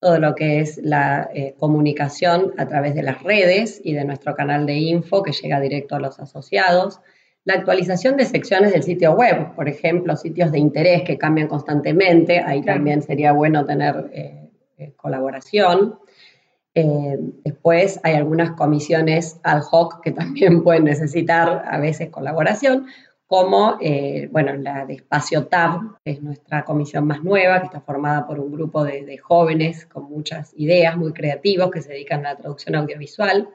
todo 0.00 0.18
lo 0.18 0.34
que 0.34 0.60
es 0.60 0.78
la 0.78 1.28
eh, 1.34 1.54
comunicación 1.58 2.54
a 2.58 2.66
través 2.68 2.94
de 2.94 3.02
las 3.02 3.22
redes 3.22 3.80
y 3.82 3.94
de 3.94 4.04
nuestro 4.04 4.34
canal 4.34 4.66
de 4.66 4.74
info 4.74 5.22
que 5.22 5.32
llega 5.32 5.60
directo 5.60 5.96
a 5.96 6.00
los 6.00 6.20
asociados, 6.20 7.00
la 7.46 7.54
actualización 7.54 8.16
de 8.16 8.24
secciones 8.24 8.72
del 8.72 8.82
sitio 8.82 9.12
web, 9.12 9.54
por 9.54 9.68
ejemplo, 9.68 10.16
sitios 10.16 10.50
de 10.50 10.58
interés 10.58 11.02
que 11.04 11.16
cambian 11.16 11.46
constantemente, 11.46 12.40
ahí 12.40 12.60
también 12.60 13.02
sería 13.02 13.30
bueno 13.30 13.64
tener 13.64 14.10
eh, 14.12 14.50
eh, 14.78 14.92
colaboración. 14.96 15.96
Eh, 16.74 17.16
después 17.44 18.00
hay 18.02 18.14
algunas 18.14 18.50
comisiones 18.56 19.38
ad 19.44 19.62
hoc 19.70 20.02
que 20.02 20.10
también 20.10 20.60
pueden 20.64 20.82
necesitar 20.82 21.64
a 21.70 21.78
veces 21.78 22.10
colaboración, 22.10 22.88
como 23.28 23.78
bueno, 24.30 24.54
la 24.54 24.84
de 24.84 24.94
Espacio 24.94 25.46
TAB, 25.46 25.98
que 26.04 26.12
es 26.12 26.22
nuestra 26.22 26.64
comisión 26.64 27.06
más 27.06 27.22
nueva, 27.22 27.60
que 27.60 27.66
está 27.66 27.80
formada 27.80 28.26
por 28.26 28.40
un 28.40 28.50
grupo 28.50 28.82
de, 28.82 29.04
de 29.04 29.18
jóvenes 29.18 29.86
con 29.86 30.10
muchas 30.10 30.52
ideas, 30.56 30.96
muy 30.96 31.12
creativos, 31.12 31.70
que 31.70 31.80
se 31.80 31.92
dedican 31.92 32.26
a 32.26 32.30
la 32.30 32.36
traducción 32.38 32.74
audiovisual. 32.74 33.48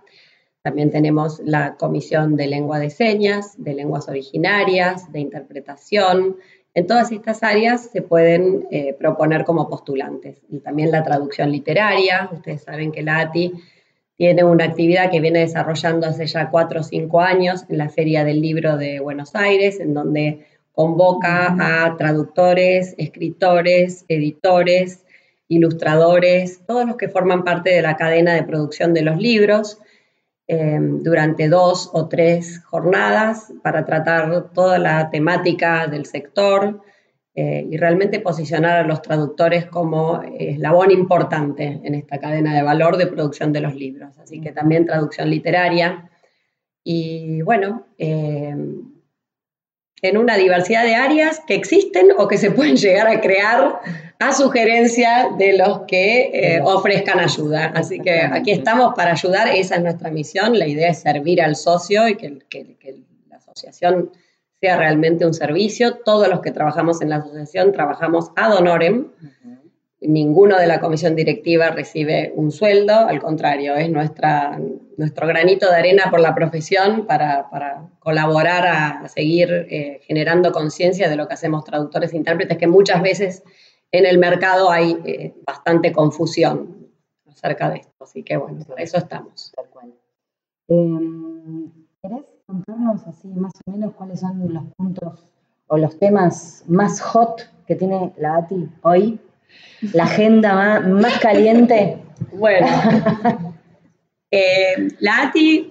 También 0.63 0.91
tenemos 0.91 1.41
la 1.43 1.75
Comisión 1.75 2.35
de 2.35 2.45
Lengua 2.45 2.77
de 2.77 2.91
Señas, 2.91 3.55
de 3.57 3.73
Lenguas 3.73 4.07
Originarias, 4.07 5.11
de 5.11 5.19
Interpretación. 5.19 6.37
En 6.75 6.85
todas 6.85 7.11
estas 7.11 7.41
áreas 7.41 7.89
se 7.91 8.03
pueden 8.03 8.67
eh, 8.69 8.93
proponer 8.93 9.43
como 9.43 9.67
postulantes. 9.69 10.37
Y 10.49 10.59
también 10.59 10.91
la 10.91 11.03
traducción 11.03 11.51
literaria. 11.51 12.29
Ustedes 12.31 12.61
saben 12.61 12.91
que 12.91 13.01
la 13.01 13.21
ATI 13.21 13.53
tiene 14.17 14.43
una 14.43 14.65
actividad 14.65 15.09
que 15.09 15.19
viene 15.19 15.39
desarrollando 15.39 16.05
hace 16.05 16.27
ya 16.27 16.51
cuatro 16.51 16.81
o 16.81 16.83
cinco 16.83 17.21
años 17.21 17.65
en 17.67 17.79
la 17.79 17.89
Feria 17.89 18.23
del 18.23 18.39
Libro 18.39 18.77
de 18.77 18.99
Buenos 18.99 19.33
Aires, 19.33 19.79
en 19.79 19.95
donde 19.95 20.45
convoca 20.73 21.55
a 21.59 21.97
traductores, 21.97 22.93
escritores, 22.99 24.05
editores, 24.07 25.03
ilustradores, 25.47 26.61
todos 26.67 26.85
los 26.85 26.97
que 26.97 27.09
forman 27.09 27.43
parte 27.43 27.71
de 27.71 27.81
la 27.81 27.97
cadena 27.97 28.35
de 28.35 28.43
producción 28.43 28.93
de 28.93 29.01
los 29.01 29.17
libros 29.17 29.79
Em, 30.53 31.01
durante 31.01 31.47
dos 31.47 31.89
o 31.93 32.09
tres 32.09 32.61
jornadas 32.65 33.53
para 33.63 33.85
tratar 33.85 34.51
toda 34.51 34.79
la 34.79 35.09
temática 35.09 35.87
del 35.87 36.05
sector 36.05 36.81
eh, 37.33 37.65
y 37.71 37.77
realmente 37.77 38.19
posicionar 38.19 38.79
a 38.79 38.83
los 38.83 39.01
traductores 39.01 39.67
como 39.67 40.21
eslabón 40.21 40.91
importante 40.91 41.79
en 41.85 41.95
esta 41.95 42.19
cadena 42.19 42.53
de 42.53 42.63
valor 42.63 42.97
de 42.97 43.07
producción 43.07 43.53
de 43.53 43.61
los 43.61 43.75
libros. 43.75 44.19
Así 44.19 44.41
que 44.41 44.51
también 44.51 44.85
traducción 44.85 45.29
literaria. 45.29 46.09
Y 46.83 47.41
bueno, 47.43 47.87
em, 47.97 48.91
en 50.01 50.17
una 50.17 50.35
diversidad 50.35 50.83
de 50.83 50.95
áreas 50.95 51.39
que 51.47 51.55
existen 51.55 52.09
o 52.17 52.27
que 52.27 52.37
se 52.37 52.51
pueden 52.51 52.75
llegar 52.85 53.07
a 53.07 53.21
crear 53.21 53.79
a 54.21 54.33
sugerencia 54.33 55.31
de 55.35 55.57
los 55.57 55.81
que 55.87 56.29
eh, 56.31 56.61
ofrezcan 56.63 57.19
ayuda. 57.19 57.71
Así 57.75 57.99
que 57.99 58.21
aquí 58.21 58.51
estamos 58.51 58.93
para 58.95 59.13
ayudar, 59.13 59.47
esa 59.47 59.75
es 59.75 59.81
nuestra 59.81 60.11
misión, 60.11 60.57
la 60.59 60.67
idea 60.67 60.91
es 60.91 60.99
servir 60.99 61.41
al 61.41 61.55
socio 61.55 62.07
y 62.07 62.15
que, 62.15 62.37
que 62.47 63.03
la 63.27 63.37
asociación 63.37 64.11
sea 64.59 64.77
realmente 64.77 65.25
un 65.25 65.33
servicio. 65.33 65.97
Todos 66.05 66.27
los 66.27 66.41
que 66.41 66.51
trabajamos 66.51 67.01
en 67.01 67.09
la 67.09 67.15
asociación 67.15 67.71
trabajamos 67.71 68.31
ad 68.35 68.55
honorem. 68.55 69.07
Ninguno 70.01 70.57
de 70.57 70.67
la 70.67 70.79
comisión 70.79 71.15
directiva 71.15 71.69
recibe 71.69 72.31
un 72.35 72.51
sueldo, 72.51 72.93
al 72.93 73.19
contrario, 73.19 73.75
es 73.75 73.89
nuestra, 73.89 74.59
nuestro 74.97 75.27
granito 75.27 75.69
de 75.69 75.77
arena 75.77 76.05
por 76.11 76.19
la 76.19 76.35
profesión 76.35 77.07
para, 77.07 77.47
colaborar 77.99 78.67
a, 78.67 79.07
seguir 79.07 79.67
eh, 79.69 79.99
generando 80.03 80.51
conciencia 80.51 81.09
de 81.09 81.15
lo 81.15 81.27
que 81.27 81.33
hacemos 81.33 81.63
traductores 81.63 82.13
e 82.13 82.17
intérpretes, 82.17 82.57
que 82.57 82.67
muchas 82.67 83.01
veces 83.01 83.43
en 83.91 84.05
el 84.05 84.17
mercado 84.17 84.71
hay 84.71 84.97
eh, 85.05 85.33
bastante 85.45 85.91
confusión 85.91 86.87
acerca 87.27 87.69
de 87.69 87.77
esto. 87.77 88.03
Así 88.03 88.23
que 88.23 88.37
bueno, 88.37 88.63
para 88.65 88.81
eso 88.81 88.97
estamos. 88.97 89.51
Tal 89.55 89.65
cual. 89.69 89.93
Em, 90.67 91.71
¿Querés 92.01 92.25
contarnos 92.45 93.05
así 93.07 93.27
más 93.27 93.53
o 93.65 93.71
menos 93.71 93.93
cuáles 93.93 94.19
son 94.19 94.53
los 94.53 94.63
puntos 94.77 95.27
o 95.67 95.77
los 95.77 95.97
temas 95.99 96.63
más 96.67 97.01
hot 97.01 97.49
que 97.67 97.75
tiene 97.75 98.13
la 98.17 98.37
ATI 98.37 98.69
hoy? 98.83 99.19
La 99.93 100.03
agenda 100.03 100.79
más, 100.81 101.19
caliente. 101.19 101.97
Bueno, 102.33 102.67
eh, 104.31 104.89
la 104.99 105.23
ATI 105.23 105.70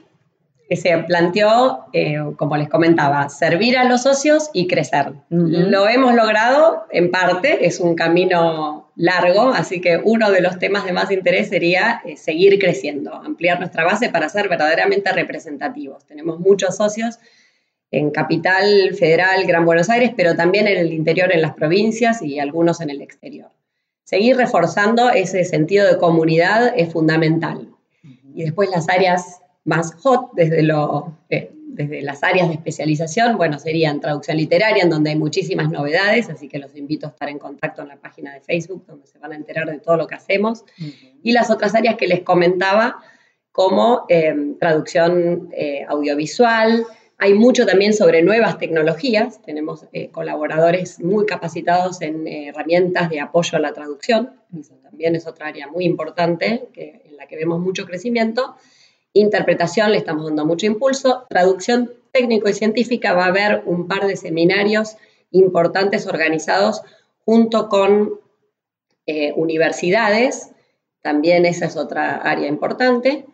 se 0.76 0.96
planteó, 0.98 1.87
eh, 1.92 2.18
como 2.37 2.56
les 2.56 2.68
comentaba, 2.68 3.28
servir 3.28 3.76
a 3.76 3.85
los 3.85 4.02
socios 4.02 4.50
y 4.52 4.68
crecer. 4.68 5.12
Lo 5.28 5.88
hemos 5.88 6.14
logrado 6.14 6.85
en 6.90 7.11
parte, 7.11 7.66
es 7.66 7.80
un 7.80 7.94
camino 7.94 8.90
largo, 8.94 9.48
así 9.48 9.80
que 9.80 10.00
uno 10.02 10.30
de 10.30 10.40
los 10.40 10.59
temas 10.59 10.85
de 10.85 10.92
más 10.92 11.11
interés 11.11 11.48
sería 11.48 12.02
eh, 12.04 12.16
seguir 12.16 12.59
creciendo, 12.59 13.14
ampliar 13.14 13.59
nuestra 13.59 13.85
base 13.85 14.11
para 14.11 14.28
ser 14.28 14.48
verdaderamente 14.48 15.11
representativos. 15.12 16.04
Tenemos 16.06 16.38
muchos 16.38 16.76
socios 16.76 17.18
en 17.90 18.11
Capital 18.11 18.94
Federal, 18.98 19.44
Gran 19.46 19.64
Buenos 19.64 19.90
Aires, 19.90 20.12
pero 20.16 20.37
también 20.37 20.66
en 20.68 20.78
el 20.78 20.92
interior, 20.92 21.33
en 21.33 21.42
las 21.42 21.54
provincias 21.54 22.22
y 22.22 22.38
algunos 22.38 22.80
en 22.80 22.90
el 22.90 23.00
exterior. 23.00 23.50
Seguir 24.04 24.37
reforzando 24.37 25.11
ese 25.11 25.44
sentido 25.44 25.87
de 25.87 25.96
comunidad 25.96 26.72
es 26.76 26.92
fundamental. 26.92 27.68
Y 28.35 28.44
después 28.44 28.70
las 28.70 28.88
áreas 28.88 29.39
más 29.64 29.94
hot 30.03 30.33
desde, 30.35 30.62
lo, 30.62 31.18
eh, 31.29 31.51
desde 31.66 32.03
las 32.03 32.23
áreas 32.23 32.49
de 32.49 32.55
especialización, 32.55 33.37
bueno, 33.37 33.59
serían 33.59 34.01
traducción 34.01 34.37
literaria, 34.37 34.83
en 34.83 34.90
donde 34.90 35.11
hay 35.11 35.16
muchísimas 35.16 35.70
novedades, 35.70 36.29
así 36.31 36.49
que 36.49 36.59
los 36.59 36.75
invito 36.77 37.07
a 37.07 37.11
estar 37.11 37.29
en 37.29 37.38
contacto 37.38 37.83
en 37.83 37.88
la 37.88 37.96
página 37.96 38.33
de 38.33 38.40
Facebook, 38.40 38.85
donde 38.87 39.07
se 39.07 39.18
van 39.18 39.33
a 39.33 39.37
enterar 39.37 39.68
de 39.70 39.79
todo 39.79 39.96
lo 39.96 40.07
que 40.07 40.14
hacemos. 40.14 40.64
Y 41.23 41.33
las 41.33 41.51
otras 41.51 41.75
áreas 41.75 41.96
que 41.96 42.07
les 42.07 42.20
comentaba, 42.23 42.99
como 43.53 44.07
eh, 44.09 44.55
traducción 44.59 45.51
eh, 45.53 45.85
audiovisual, 45.88 46.85
hay 47.18 47.35
mucho 47.35 47.66
también 47.66 47.92
sobre 47.92 48.23
nuevas 48.23 48.57
tecnologías. 48.57 49.42
Tenemos 49.42 49.85
colaboradores 50.11 51.01
muy 51.01 51.27
capacitados 51.27 52.01
en 52.01 52.27
herramientas 52.27 53.11
de 53.11 53.20
apoyo 53.20 53.59
a 53.59 53.61
la 53.61 53.75
traducción. 53.75 54.40
Eso 54.59 54.77
también 54.77 55.14
es 55.16 55.27
otra 55.27 55.49
área 55.49 55.66
muy 55.66 55.85
importante 55.85 56.70
que, 56.73 57.03
en 57.05 57.18
la 57.18 57.27
que 57.27 57.37
vemos 57.37 57.61
mucho 57.61 57.85
crecimiento. 57.85 58.57
Interpretación 59.12 59.92
le 59.92 59.99
estamos 59.99 60.27
dando 60.27 60.46
mucho 60.46 60.66
impulso. 60.66 61.27
Traducción 61.29 61.92
técnico 62.12 62.49
y 62.49 62.55
científica 62.55 63.12
va 63.12 63.25
a 63.25 63.29
haber 63.29 63.62
un 63.66 63.88
par 63.88 64.07
de 64.07 64.16
seminarios 64.16 64.96
importantes 65.31 66.07
organizados 66.07 66.83
junto 67.25 67.68
con 67.68 68.20
eh, 69.07 69.33
universidades. 69.37 70.51
También 71.03 71.46
esa 71.46 71.66
es 71.66 71.77
otra 71.77 72.16
área 72.16 72.49
importante. 72.49 73.27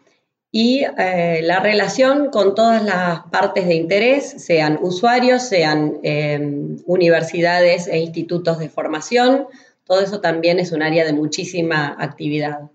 Y 0.51 0.85
eh, 0.99 1.41
la 1.43 1.61
relación 1.61 2.31
con 2.31 2.55
todas 2.55 2.83
las 2.83 3.25
partes 3.25 3.67
de 3.67 3.75
interés, 3.75 4.43
sean 4.43 4.79
usuarios, 4.81 5.43
sean 5.43 5.99
em, 6.03 6.79
universidades 6.87 7.89
e 7.89 7.99
institutos 7.99 8.59
de 8.59 8.71
formación, 8.71 9.49
todo 9.85 10.01
eso 10.01 10.21
también 10.21 10.59
es 10.59 10.73
un 10.73 10.83
área 10.83 11.05
de 11.05 11.13
muchísima 11.13 11.95
actividad. 11.99 12.71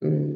Mm, 0.00 0.29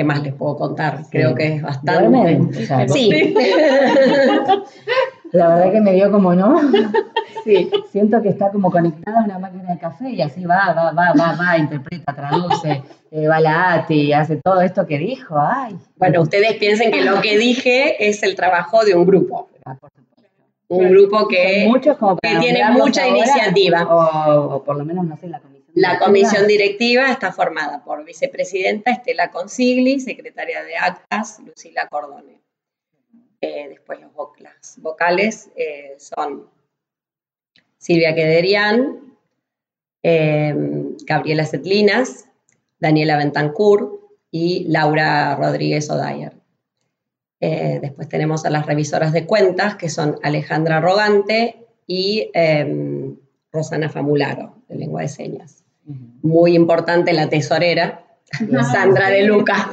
¿Qué 0.00 0.04
más 0.04 0.22
les 0.22 0.32
puedo 0.32 0.56
contar? 0.56 1.02
Creo 1.10 1.34
que 1.34 1.56
es 1.56 1.62
bastante. 1.62 2.88
sí. 2.88 3.34
La 5.32 5.48
verdad 5.48 5.72
que 5.72 5.80
me 5.82 5.92
dio 5.92 6.10
como 6.10 6.34
no. 6.34 6.58
Sí. 7.44 7.70
Siento 7.92 8.22
que 8.22 8.30
está 8.30 8.50
como 8.50 8.70
conectada 8.70 9.20
a 9.20 9.24
una 9.24 9.38
máquina 9.38 9.74
de 9.74 9.78
café 9.78 10.08
y 10.08 10.22
así 10.22 10.46
va, 10.46 10.72
va, 10.72 10.92
va, 10.92 11.12
va, 11.12 11.36
va, 11.38 11.58
interpreta, 11.58 12.14
traduce, 12.14 12.82
eh, 13.10 13.28
va 13.28 13.40
la 13.40 13.74
ATI, 13.74 14.14
hace 14.14 14.36
todo 14.36 14.62
esto 14.62 14.86
que 14.86 14.96
dijo. 14.96 15.38
Ay. 15.38 15.76
Bueno, 15.96 16.22
ustedes 16.22 16.54
piensen 16.54 16.92
que 16.92 17.02
lo 17.02 17.20
que 17.20 17.36
dije 17.36 18.08
es 18.08 18.22
el 18.22 18.36
trabajo 18.36 18.82
de 18.86 18.94
un 18.94 19.04
grupo. 19.04 19.50
Ah, 19.66 19.76
un 20.68 20.88
grupo 20.88 21.28
que, 21.28 21.70
que 22.22 22.38
tiene 22.38 22.70
mucha 22.70 23.06
iniciativa. 23.06 23.82
O, 23.84 24.54
o, 24.54 24.64
por 24.64 24.78
lo 24.78 24.86
menos, 24.86 25.04
no 25.04 25.18
sé, 25.18 25.28
la 25.28 25.40
la 25.74 25.98
comisión 25.98 26.46
directiva 26.46 27.10
está 27.10 27.32
formada 27.32 27.84
por 27.84 28.04
vicepresidenta 28.04 28.90
Estela 28.90 29.30
Consigli, 29.30 30.00
secretaria 30.00 30.62
de 30.64 30.76
actas 30.76 31.38
Lucila 31.44 31.86
Cordone. 31.88 32.40
Eh, 33.40 33.68
después 33.68 34.00
los 34.00 34.10
las 34.38 34.78
vocales 34.80 35.50
eh, 35.56 35.94
son 35.98 36.48
Silvia 37.78 38.14
Quederian, 38.14 39.16
eh, 40.02 40.54
Gabriela 41.06 41.44
Setlinas, 41.44 42.26
Daniela 42.78 43.16
Bentancur 43.16 44.10
y 44.30 44.66
Laura 44.68 45.36
Rodríguez 45.36 45.90
Odayer. 45.90 46.34
después 47.40 48.08
tenemos 48.08 48.44
a 48.44 48.50
las 48.50 48.66
revisoras 48.66 49.12
de 49.12 49.26
cuentas, 49.26 49.76
que 49.76 49.88
son 49.88 50.18
Alejandra 50.22 50.80
Rogante 50.80 51.66
y 51.86 52.30
Rosana 53.50 53.88
Famularo, 53.88 54.62
de 54.68 54.76
lengua 54.76 55.02
de 55.02 55.08
señas 55.08 55.59
muy 56.22 56.54
importante 56.54 57.12
la 57.12 57.28
tesorera, 57.28 58.04
Sandra 58.72 59.08
de 59.08 59.24
Luca. 59.24 59.70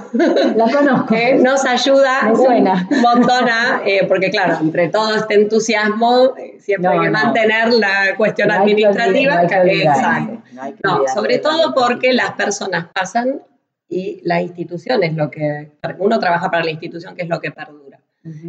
La 0.55 0.71
conozco. 0.71 1.15
nos 1.41 1.63
ayuda 1.65 2.33
un 2.33 3.01
montón 3.01 3.47
eh, 3.85 4.05
porque 4.07 4.31
claro, 4.31 4.57
entre 4.61 4.89
todo 4.89 5.15
este 5.15 5.35
entusiasmo, 5.35 6.35
eh, 6.37 6.57
siempre 6.59 6.89
hay 6.89 6.99
que 7.01 7.09
mantener 7.09 7.73
la 7.73 8.15
cuestión 8.17 8.51
administrativa. 8.51 9.43
Exacto. 9.43 10.41
No, 10.83 11.03
sobre 11.13 11.37
todo 11.37 11.73
porque 11.75 12.13
las 12.13 12.31
personas 12.31 12.87
pasan 12.93 13.41
y 13.87 14.19
la 14.23 14.41
institución 14.41 15.03
es 15.03 15.13
lo 15.13 15.29
que, 15.29 15.71
uno 15.99 16.19
trabaja 16.19 16.49
para 16.49 16.63
la 16.63 16.71
institución 16.71 17.15
que 17.15 17.23
es 17.23 17.29
lo 17.29 17.39
que 17.39 17.51
perdura. 17.51 17.99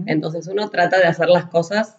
Entonces 0.07 0.49
uno 0.49 0.69
trata 0.71 0.99
de 0.99 1.07
hacer 1.07 1.29
las 1.29 1.45
cosas 1.45 1.99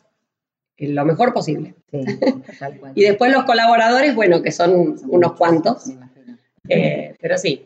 lo 0.88 1.06
mejor 1.06 1.34
posible. 1.34 1.76
y 2.96 3.04
después 3.04 3.32
los 3.32 3.44
colaboradores, 3.44 4.16
bueno, 4.16 4.42
que 4.42 4.52
son 4.52 4.96
unos 5.08 5.34
cuantos. 5.34 5.92
Eh, 6.68 7.16
pero 7.20 7.38
sí, 7.38 7.66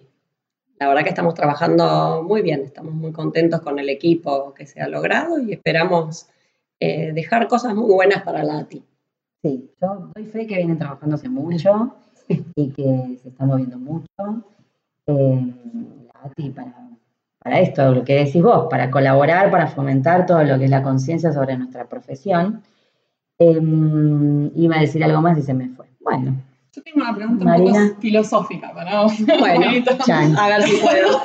la 0.80 0.88
verdad 0.88 1.04
que 1.04 1.10
estamos 1.10 1.34
trabajando 1.34 2.24
muy 2.24 2.42
bien, 2.42 2.62
estamos 2.62 2.94
muy 2.94 3.12
contentos 3.12 3.62
con 3.62 3.80
el 3.80 3.90
equipo 3.90 4.54
que 4.54 4.66
se 4.66 4.82
ha 4.82 4.88
logrado 4.88 5.40
y 5.40 5.54
esperamos 5.54 6.28
eh, 6.80 7.12
dejar 7.14 7.48
cosas 7.48 7.76
muy 7.76 7.94
buenas 7.94 8.24
para 8.24 8.44
la 8.44 8.60
ATI. 8.60 8.84
Sí, 9.44 9.72
yo 9.82 10.12
doy 10.16 10.26
fe 10.26 10.48
que 10.48 10.58
vienen 10.58 10.78
trabajando 10.78 11.16
hace 11.16 11.30
mucho 11.30 11.96
y 12.56 12.70
que 12.72 13.20
se 13.22 13.30
está 13.30 13.46
moviendo 13.46 13.78
mucho. 13.78 14.08
Eh, 15.06 15.54
la 16.14 16.22
ATI 16.24 16.50
para, 16.50 16.74
para 17.40 17.60
esto, 17.60 17.94
lo 17.94 18.04
que 18.04 18.16
decís 18.16 18.42
vos, 18.42 18.68
para 18.70 18.90
colaborar, 18.90 19.52
para 19.52 19.68
fomentar 19.68 20.26
todo 20.26 20.44
lo 20.44 20.58
que 20.58 20.66
es 20.66 20.72
la 20.72 20.82
conciencia 20.82 21.32
sobre 21.32 21.58
nuestra 21.58 21.86
profesión 21.86 22.64
Em, 23.44 24.52
iba 24.56 24.78
a 24.78 24.82
decir 24.82 25.04
algo 25.04 25.22
más 25.22 25.38
y 25.38 25.42
se 25.42 25.54
me 25.54 25.70
fue. 25.70 25.86
Bueno. 26.00 26.42
Yo 26.72 26.82
tengo 26.82 27.02
una 27.02 27.16
pregunta 27.16 27.46
un 27.46 27.66
poco 27.66 28.02
filosófica 28.02 28.74
para 28.74 29.04
vos. 29.04 29.14
Bueno, 29.26 29.66
a 30.40 30.48
ver 30.48 30.64
si 30.64 30.78
puedo. 30.78 31.22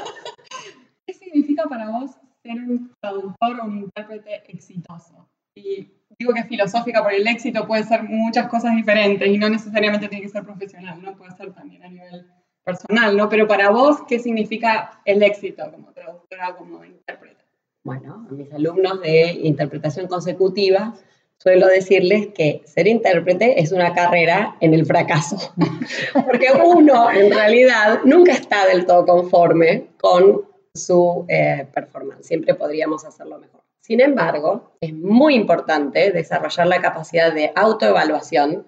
¿Qué 1.07 1.14
significa 1.14 1.64
para 1.68 1.90
vos 1.90 2.11
ser 2.42 2.57
un 2.57 2.90
traductor 3.00 3.61
o 3.61 3.64
un 3.66 3.78
intérprete 3.78 4.42
exitoso? 4.48 5.28
Y 5.54 5.88
digo 6.18 6.35
que 6.35 6.40
es 6.40 6.48
filosófica 6.48 7.02
porque 7.02 7.18
el 7.18 7.26
éxito 7.26 7.66
puede 7.66 7.85
ser 7.85 8.02
muchas 8.02 8.48
cosas 8.48 8.74
diferentes 8.74 9.26
y 9.28 9.38
no 9.38 9.48
necesariamente 9.48 10.09
tiene 10.09 10.24
que 10.24 10.31
ser 10.31 10.44
profesional, 10.44 11.00
¿no? 11.00 11.16
Puede 11.16 11.37
ser 11.37 11.52
también 11.54 11.83
a 11.85 11.88
nivel 11.88 12.26
personal, 12.64 13.16
¿no? 13.16 13.28
Pero 13.28 13.46
para 13.46 13.70
vos, 13.70 14.02
¿qué 14.09 14.18
significa 14.18 15.00
el 15.04 15.22
éxito 15.22 15.70
como 15.70 15.92
traductora 15.92 16.50
o 16.50 16.57
como 16.57 16.85
intérprete? 16.85 17.44
Bueno, 17.85 18.26
a 18.28 18.33
mis 18.33 18.52
alumnos 18.52 19.00
de 19.00 19.31
interpretación 19.44 20.09
consecutiva 20.09 20.94
suelo 21.38 21.68
decirles 21.68 22.29
que 22.35 22.62
ser 22.66 22.87
intérprete 22.88 23.61
es 23.61 23.72
una 23.72 23.94
carrera 23.94 24.57
en 24.61 24.74
el 24.74 24.85
fracaso, 24.85 25.55
porque 26.27 26.48
uno 26.64 27.11
en 27.11 27.33
realidad 27.33 28.01
nunca 28.05 28.33
está 28.33 28.66
del 28.66 28.87
todo 28.87 29.07
conforme 29.07 29.88
con 29.98 30.42
su 30.74 31.24
eh, 31.29 31.66
performance, 31.72 32.27
siempre 32.27 32.55
podríamos 32.55 33.05
hacerlo 33.05 33.38
mejor. 33.38 33.62
Sin 33.81 34.01
embargo, 34.01 34.72
es 34.81 34.92
muy 34.92 35.35
importante 35.35 36.11
desarrollar 36.11 36.66
la 36.66 36.83
capacidad 36.83 37.33
de 37.33 37.53
autoevaluación 37.55 38.66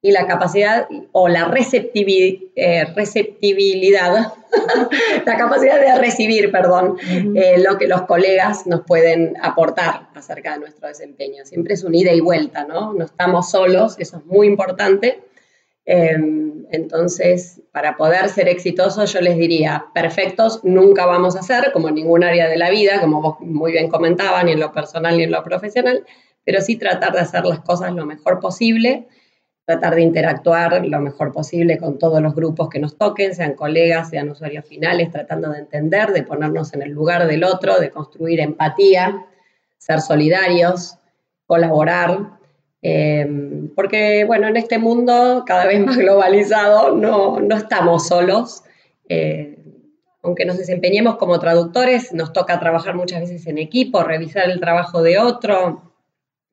y 0.00 0.12
la 0.12 0.26
capacidad 0.26 0.86
o 1.10 1.28
la 1.28 1.40
eh, 1.40 2.84
receptibilidad, 2.94 4.32
la 5.26 5.36
capacidad 5.36 5.80
de 5.80 5.98
recibir, 5.98 6.52
perdón, 6.52 6.96
eh, 7.34 7.58
lo 7.58 7.78
que 7.78 7.88
los 7.88 8.02
colegas 8.02 8.66
nos 8.66 8.82
pueden 8.82 9.36
aportar 9.42 10.08
acerca 10.14 10.52
de 10.52 10.60
nuestro 10.60 10.86
desempeño. 10.86 11.44
Siempre 11.44 11.74
es 11.74 11.82
un 11.82 11.96
ida 11.96 12.12
y 12.12 12.20
vuelta, 12.20 12.64
¿no? 12.64 12.92
No 12.92 13.04
estamos 13.04 13.50
solos, 13.50 13.96
eso 13.98 14.18
es 14.18 14.26
muy 14.26 14.46
importante. 14.46 15.20
Em, 15.84 16.66
entonces, 16.70 17.62
para 17.72 17.96
poder 17.96 18.28
ser 18.28 18.46
exitosos, 18.48 19.12
yo 19.12 19.20
les 19.20 19.36
diría, 19.36 19.86
perfectos 19.94 20.60
nunca 20.62 21.06
vamos 21.06 21.34
a 21.34 21.42
ser, 21.42 21.72
como 21.72 21.88
en 21.88 21.96
ningún 21.96 22.22
área 22.22 22.46
de 22.46 22.56
la 22.56 22.70
vida, 22.70 23.00
como 23.00 23.20
vos 23.20 23.40
muy 23.40 23.72
bien 23.72 23.88
comentaban, 23.88 24.46
ni 24.46 24.52
en 24.52 24.60
lo 24.60 24.70
personal 24.70 25.16
ni 25.16 25.24
en 25.24 25.32
lo 25.32 25.42
profesional, 25.42 26.04
pero 26.44 26.60
sí 26.60 26.76
tratar 26.76 27.14
de 27.14 27.20
hacer 27.20 27.44
las 27.46 27.60
cosas 27.60 27.92
lo 27.94 28.06
mejor 28.06 28.38
posible 28.38 29.08
tratar 29.68 29.96
de 29.96 30.00
interactuar 30.00 30.86
lo 30.86 30.98
mejor 30.98 31.30
posible 31.30 31.76
con 31.76 31.98
todos 31.98 32.22
los 32.22 32.34
grupos 32.34 32.70
que 32.70 32.78
nos 32.78 32.96
toquen, 32.96 33.34
sean 33.34 33.52
colegas, 33.52 34.08
sean 34.08 34.30
usuarios 34.30 34.64
finales, 34.64 35.10
tratando 35.10 35.50
de 35.50 35.58
entender, 35.58 36.14
de 36.14 36.22
ponernos 36.22 36.72
en 36.72 36.80
el 36.80 36.92
lugar 36.92 37.26
del 37.26 37.44
otro, 37.44 37.78
de 37.78 37.90
construir 37.90 38.40
empatía, 38.40 39.26
ser 39.76 40.00
solidarios, 40.00 40.96
colaborar, 41.46 42.38
em, 42.80 43.68
porque 43.74 44.24
bueno, 44.24 44.48
en 44.48 44.56
este 44.56 44.78
mundo 44.78 45.44
cada 45.46 45.66
vez 45.66 45.84
más 45.84 45.98
globalizado 45.98 46.96
no, 46.96 47.38
no 47.38 47.54
estamos 47.54 48.08
solos. 48.08 48.62
Eh, 49.10 49.58
aunque 50.22 50.46
nos 50.46 50.56
desempeñemos 50.56 51.16
como 51.16 51.38
traductores, 51.38 52.14
nos 52.14 52.32
toca 52.32 52.58
trabajar 52.58 52.94
muchas 52.94 53.20
veces 53.20 53.46
en 53.46 53.58
equipo, 53.58 54.02
revisar 54.02 54.48
el 54.48 54.60
trabajo 54.60 55.02
de 55.02 55.18
otro, 55.18 55.87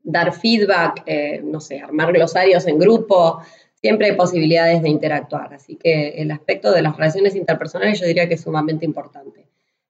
dar 0.06 0.32
feedback, 0.34 1.04
eh, 1.06 1.42
no 1.44 1.60
sé, 1.60 1.82
armar 1.82 2.14
glosarios 2.14 2.66
en 2.68 2.80
grupo, 2.80 3.42
siempre 3.74 4.08
hay 4.08 4.16
posibilidades 4.16 4.82
de 4.82 4.90
interactuar. 4.90 5.54
Así 5.54 5.76
que 5.76 6.10
el 6.10 6.32
aspecto 6.32 6.72
de 6.72 6.82
las 6.82 6.96
relaciones 6.96 7.36
interpersonales 7.36 8.00
yo 8.00 8.06
diría 8.06 8.28
que 8.28 8.36
es 8.36 8.42
sumamente 8.42 8.86
importante. 8.86 9.48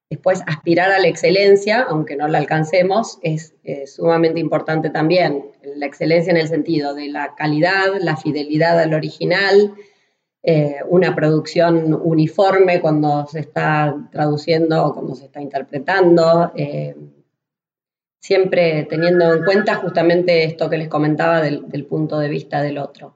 Después, 0.10 0.42
aspirar 0.46 0.92
a 0.92 1.00
la 1.00 1.08
excelencia, 1.08 1.82
aunque 1.90 2.16
no 2.16 2.28
la 2.28 2.38
alcancemos, 2.38 3.18
es 3.22 3.56
eh, 3.64 3.88
sumamente 3.88 4.40
importante 4.40 4.90
también. 4.90 5.52
La 5.76 5.88
excelencia 5.88 6.32
en 6.32 6.38
el 6.38 6.48
sentido 6.48 6.94
de 6.94 7.10
la 7.10 7.36
calidad, 7.36 7.88
la 8.00 8.16
fidelidad 8.16 8.80
al 8.80 8.94
original, 8.94 9.74
eh, 10.44 10.78
una 10.88 11.16
producción 11.16 12.00
uniforme 12.04 12.80
cuando 12.80 13.26
se 13.26 13.40
está 13.40 13.96
traduciendo 14.12 14.86
o 14.86 14.94
cuando 14.94 15.16
se 15.16 15.26
está 15.26 15.42
interpretando, 15.42 16.52
siempre 18.26 18.88
teniendo 18.90 19.36
en 19.36 19.46
cuenta 19.46 19.76
justamente 19.76 20.46
esto 20.46 20.68
que 20.68 20.80
les 20.80 20.88
comentaba 20.88 21.42
del, 21.42 21.86
punto 21.86 22.18
de 22.18 22.28
vista 22.28 22.60
del 22.64 22.80
otro. 22.80 23.14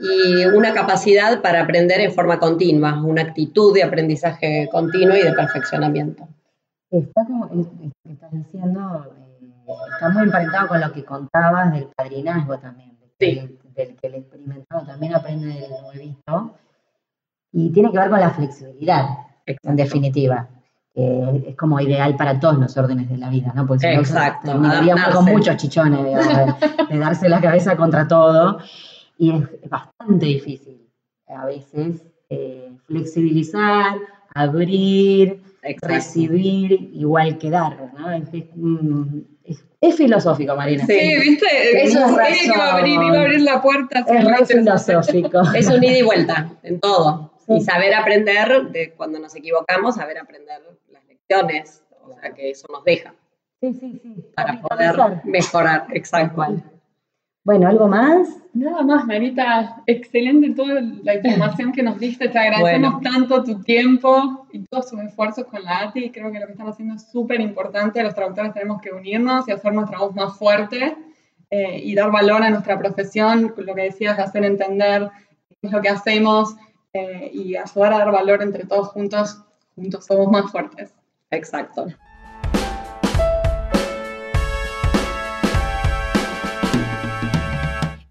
Y 0.00 0.44
una 0.44 0.74
capacidad 0.74 1.40
para 1.40 1.62
aprender 1.62 2.00
en 2.00 2.10
forma 2.10 2.40
continua, 2.40 3.00
una 3.00 3.22
actitud 3.22 3.72
de 3.72 3.84
aprendizaje 3.84 4.68
continuo 4.72 5.16
y 5.16 5.22
de 5.22 5.32
perfeccionamiento. 5.32 6.28
Está 6.90 7.24
como, 7.26 7.48
estás 8.10 8.32
diciendo, 8.32 9.06
eh, 9.16 9.74
está 9.92 10.08
muy 10.08 10.24
emparentado 10.24 10.66
con 10.66 10.80
lo 10.80 10.92
que 10.92 11.04
contabas 11.04 11.72
del 11.72 11.86
padrinazgo 11.94 12.58
también, 12.58 12.98
del, 13.20 13.56
del 13.76 13.94
que 13.94 14.06
el 14.08 14.14
experimentado 14.16 14.84
también 14.84 15.14
aprende 15.14 15.46
del 15.46 15.70
nuevito, 15.82 16.56
y 17.52 17.70
tiene 17.70 17.92
que 17.92 17.98
ver 17.98 18.10
con 18.10 18.20
la 18.20 18.30
flexibilidad, 18.30 19.04
en 19.46 19.76
definitiva 19.76 20.48
es 20.98 21.56
como 21.56 21.78
ideal 21.80 22.16
para 22.16 22.40
todos 22.40 22.58
los 22.58 22.76
órdenes 22.76 23.08
de 23.08 23.18
la 23.18 23.28
vida, 23.28 23.52
¿no? 23.54 23.66
Porque 23.66 23.92
Exacto, 23.94 24.50
terminaríamos 24.50 25.14
con 25.14 25.26
muchos 25.26 25.56
chichones 25.56 26.00
de, 26.02 26.98
darse 26.98 27.28
la 27.28 27.40
cabeza 27.40 27.76
contra 27.76 28.08
todo 28.08 28.58
y 29.16 29.30
es 29.30 29.70
bastante 29.70 30.26
difícil 30.26 30.88
a 31.28 31.46
veces 31.46 32.02
eh, 32.30 32.72
flexibilizar, 32.86 33.96
abrir, 34.34 35.40
recibir, 35.82 36.90
igual 36.94 37.38
que 37.38 37.50
dar, 37.50 37.92
¿no? 37.96 38.10
Es, 39.80 39.96
filosófico, 39.96 40.56
Marina. 40.56 40.84
Sí, 40.84 41.16
¿viste? 41.20 41.46
Eso 41.84 42.04
es 42.20 42.44
iba 42.44 42.56
a 42.56 42.76
abrir, 42.78 42.94
iba 42.94 43.18
a 43.18 43.20
abrir 43.20 43.40
la 43.42 43.62
puerta. 43.62 44.04
Es 44.08 44.48
filosófico. 44.48 45.42
Es 45.54 45.68
un 45.68 45.84
ida 45.84 45.98
y 45.98 46.02
vuelta 46.02 46.50
en 46.64 46.80
todo. 46.80 47.32
Y 47.46 47.60
saber 47.60 47.94
aprender, 47.94 48.68
de 48.72 48.92
cuando 48.94 49.18
nos 49.18 49.34
equivocamos, 49.36 49.94
saber 49.94 50.18
aprender 50.18 50.60
o 51.30 52.20
sea 52.20 52.32
que 52.34 52.50
eso 52.50 52.66
nos 52.70 52.84
deja. 52.84 53.14
Sí, 53.60 53.74
sí, 53.74 54.00
sí. 54.02 54.24
Para 54.34 54.60
poder 54.60 54.96
mejorar, 55.24 55.86
exacto. 55.92 56.62
Bueno, 57.44 57.66
¿algo 57.66 57.88
más? 57.88 58.28
Nada 58.52 58.82
más, 58.82 59.06
Marita. 59.06 59.82
Excelente 59.86 60.50
toda 60.50 60.82
la 61.02 61.14
información 61.14 61.72
que 61.72 61.82
nos 61.82 61.98
diste. 61.98 62.28
Te 62.28 62.38
agradecemos 62.38 63.00
tanto 63.00 63.42
tu 63.42 63.62
tiempo 63.62 64.46
y 64.52 64.64
todos 64.66 64.90
tus 64.90 65.00
esfuerzos 65.00 65.46
con 65.46 65.64
la 65.64 65.84
ATI. 65.84 66.10
Creo 66.10 66.30
que 66.30 66.40
lo 66.40 66.46
que 66.46 66.52
están 66.52 66.68
haciendo 66.68 66.96
es 66.96 67.10
súper 67.10 67.40
importante. 67.40 68.02
Los 68.02 68.14
traductores 68.14 68.52
tenemos 68.52 68.82
que 68.82 68.92
unirnos 68.92 69.48
y 69.48 69.52
hacer 69.52 69.72
nuestra 69.72 69.98
voz 69.98 70.14
más 70.14 70.36
fuerte 70.36 70.94
eh, 71.50 71.80
y 71.82 71.94
dar 71.94 72.10
valor 72.10 72.42
a 72.42 72.50
nuestra 72.50 72.78
profesión. 72.78 73.54
Lo 73.56 73.74
que 73.74 73.82
decías, 73.82 74.18
hacer 74.18 74.44
entender 74.44 75.08
qué 75.48 75.68
es 75.68 75.72
lo 75.72 75.80
que 75.80 75.88
hacemos 75.88 76.54
eh, 76.92 77.30
y 77.32 77.56
ayudar 77.56 77.94
a 77.94 77.98
dar 77.98 78.12
valor 78.12 78.42
entre 78.42 78.66
todos 78.66 78.88
juntos. 78.88 79.42
Juntos 79.74 80.04
somos 80.04 80.30
más 80.30 80.50
fuertes. 80.50 80.97
Exacto. 81.30 81.86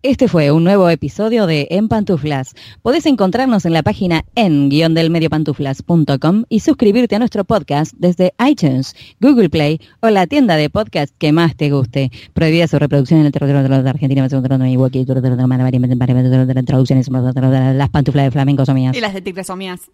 Este 0.04 0.28
fue 0.30 0.52
un 0.52 0.64
nuevo 0.64 0.90
episodio 0.90 1.48
de 1.48 1.68
En 1.70 1.90
Pantuflas. 1.90 2.54
Podés 2.82 3.06
encontrarnos 3.08 3.66
en 3.66 3.74
la 3.74 3.84
página 3.84 4.24
en-delmediopantuflas.com 4.36 6.46
y 6.48 6.62
suscribirte 6.62 7.16
a 7.16 7.20
nuestro 7.20 7.44
podcast 7.44 7.92
desde 7.98 8.34
iTunes, 8.48 8.96
Google 9.20 9.50
Play 9.50 9.82
o 10.00 10.10
la 10.10 10.26
tienda 10.26 10.56
de 10.56 10.70
podcast 10.70 11.14
que 11.18 11.34
más 11.34 11.58
te 11.58 11.72
guste. 11.72 12.10
Prohibida 12.34 12.68
su 12.68 12.80
reproducción 12.80 13.20
en 13.20 13.26
el 13.26 13.34
territorio 13.34 13.64
de 13.64 13.84
la 13.84 13.90
Argentina, 13.90 14.26
las 17.74 17.90
pantuflas 17.90 18.26
de 18.26 18.32
flamenco 18.32 18.66
son 18.66 18.76
mías. 18.76 18.96
Y 18.96 19.02
las 19.02 19.14
de 19.14 19.22
tigres 19.22 19.48
son 19.48 19.60
mías. 19.60 19.92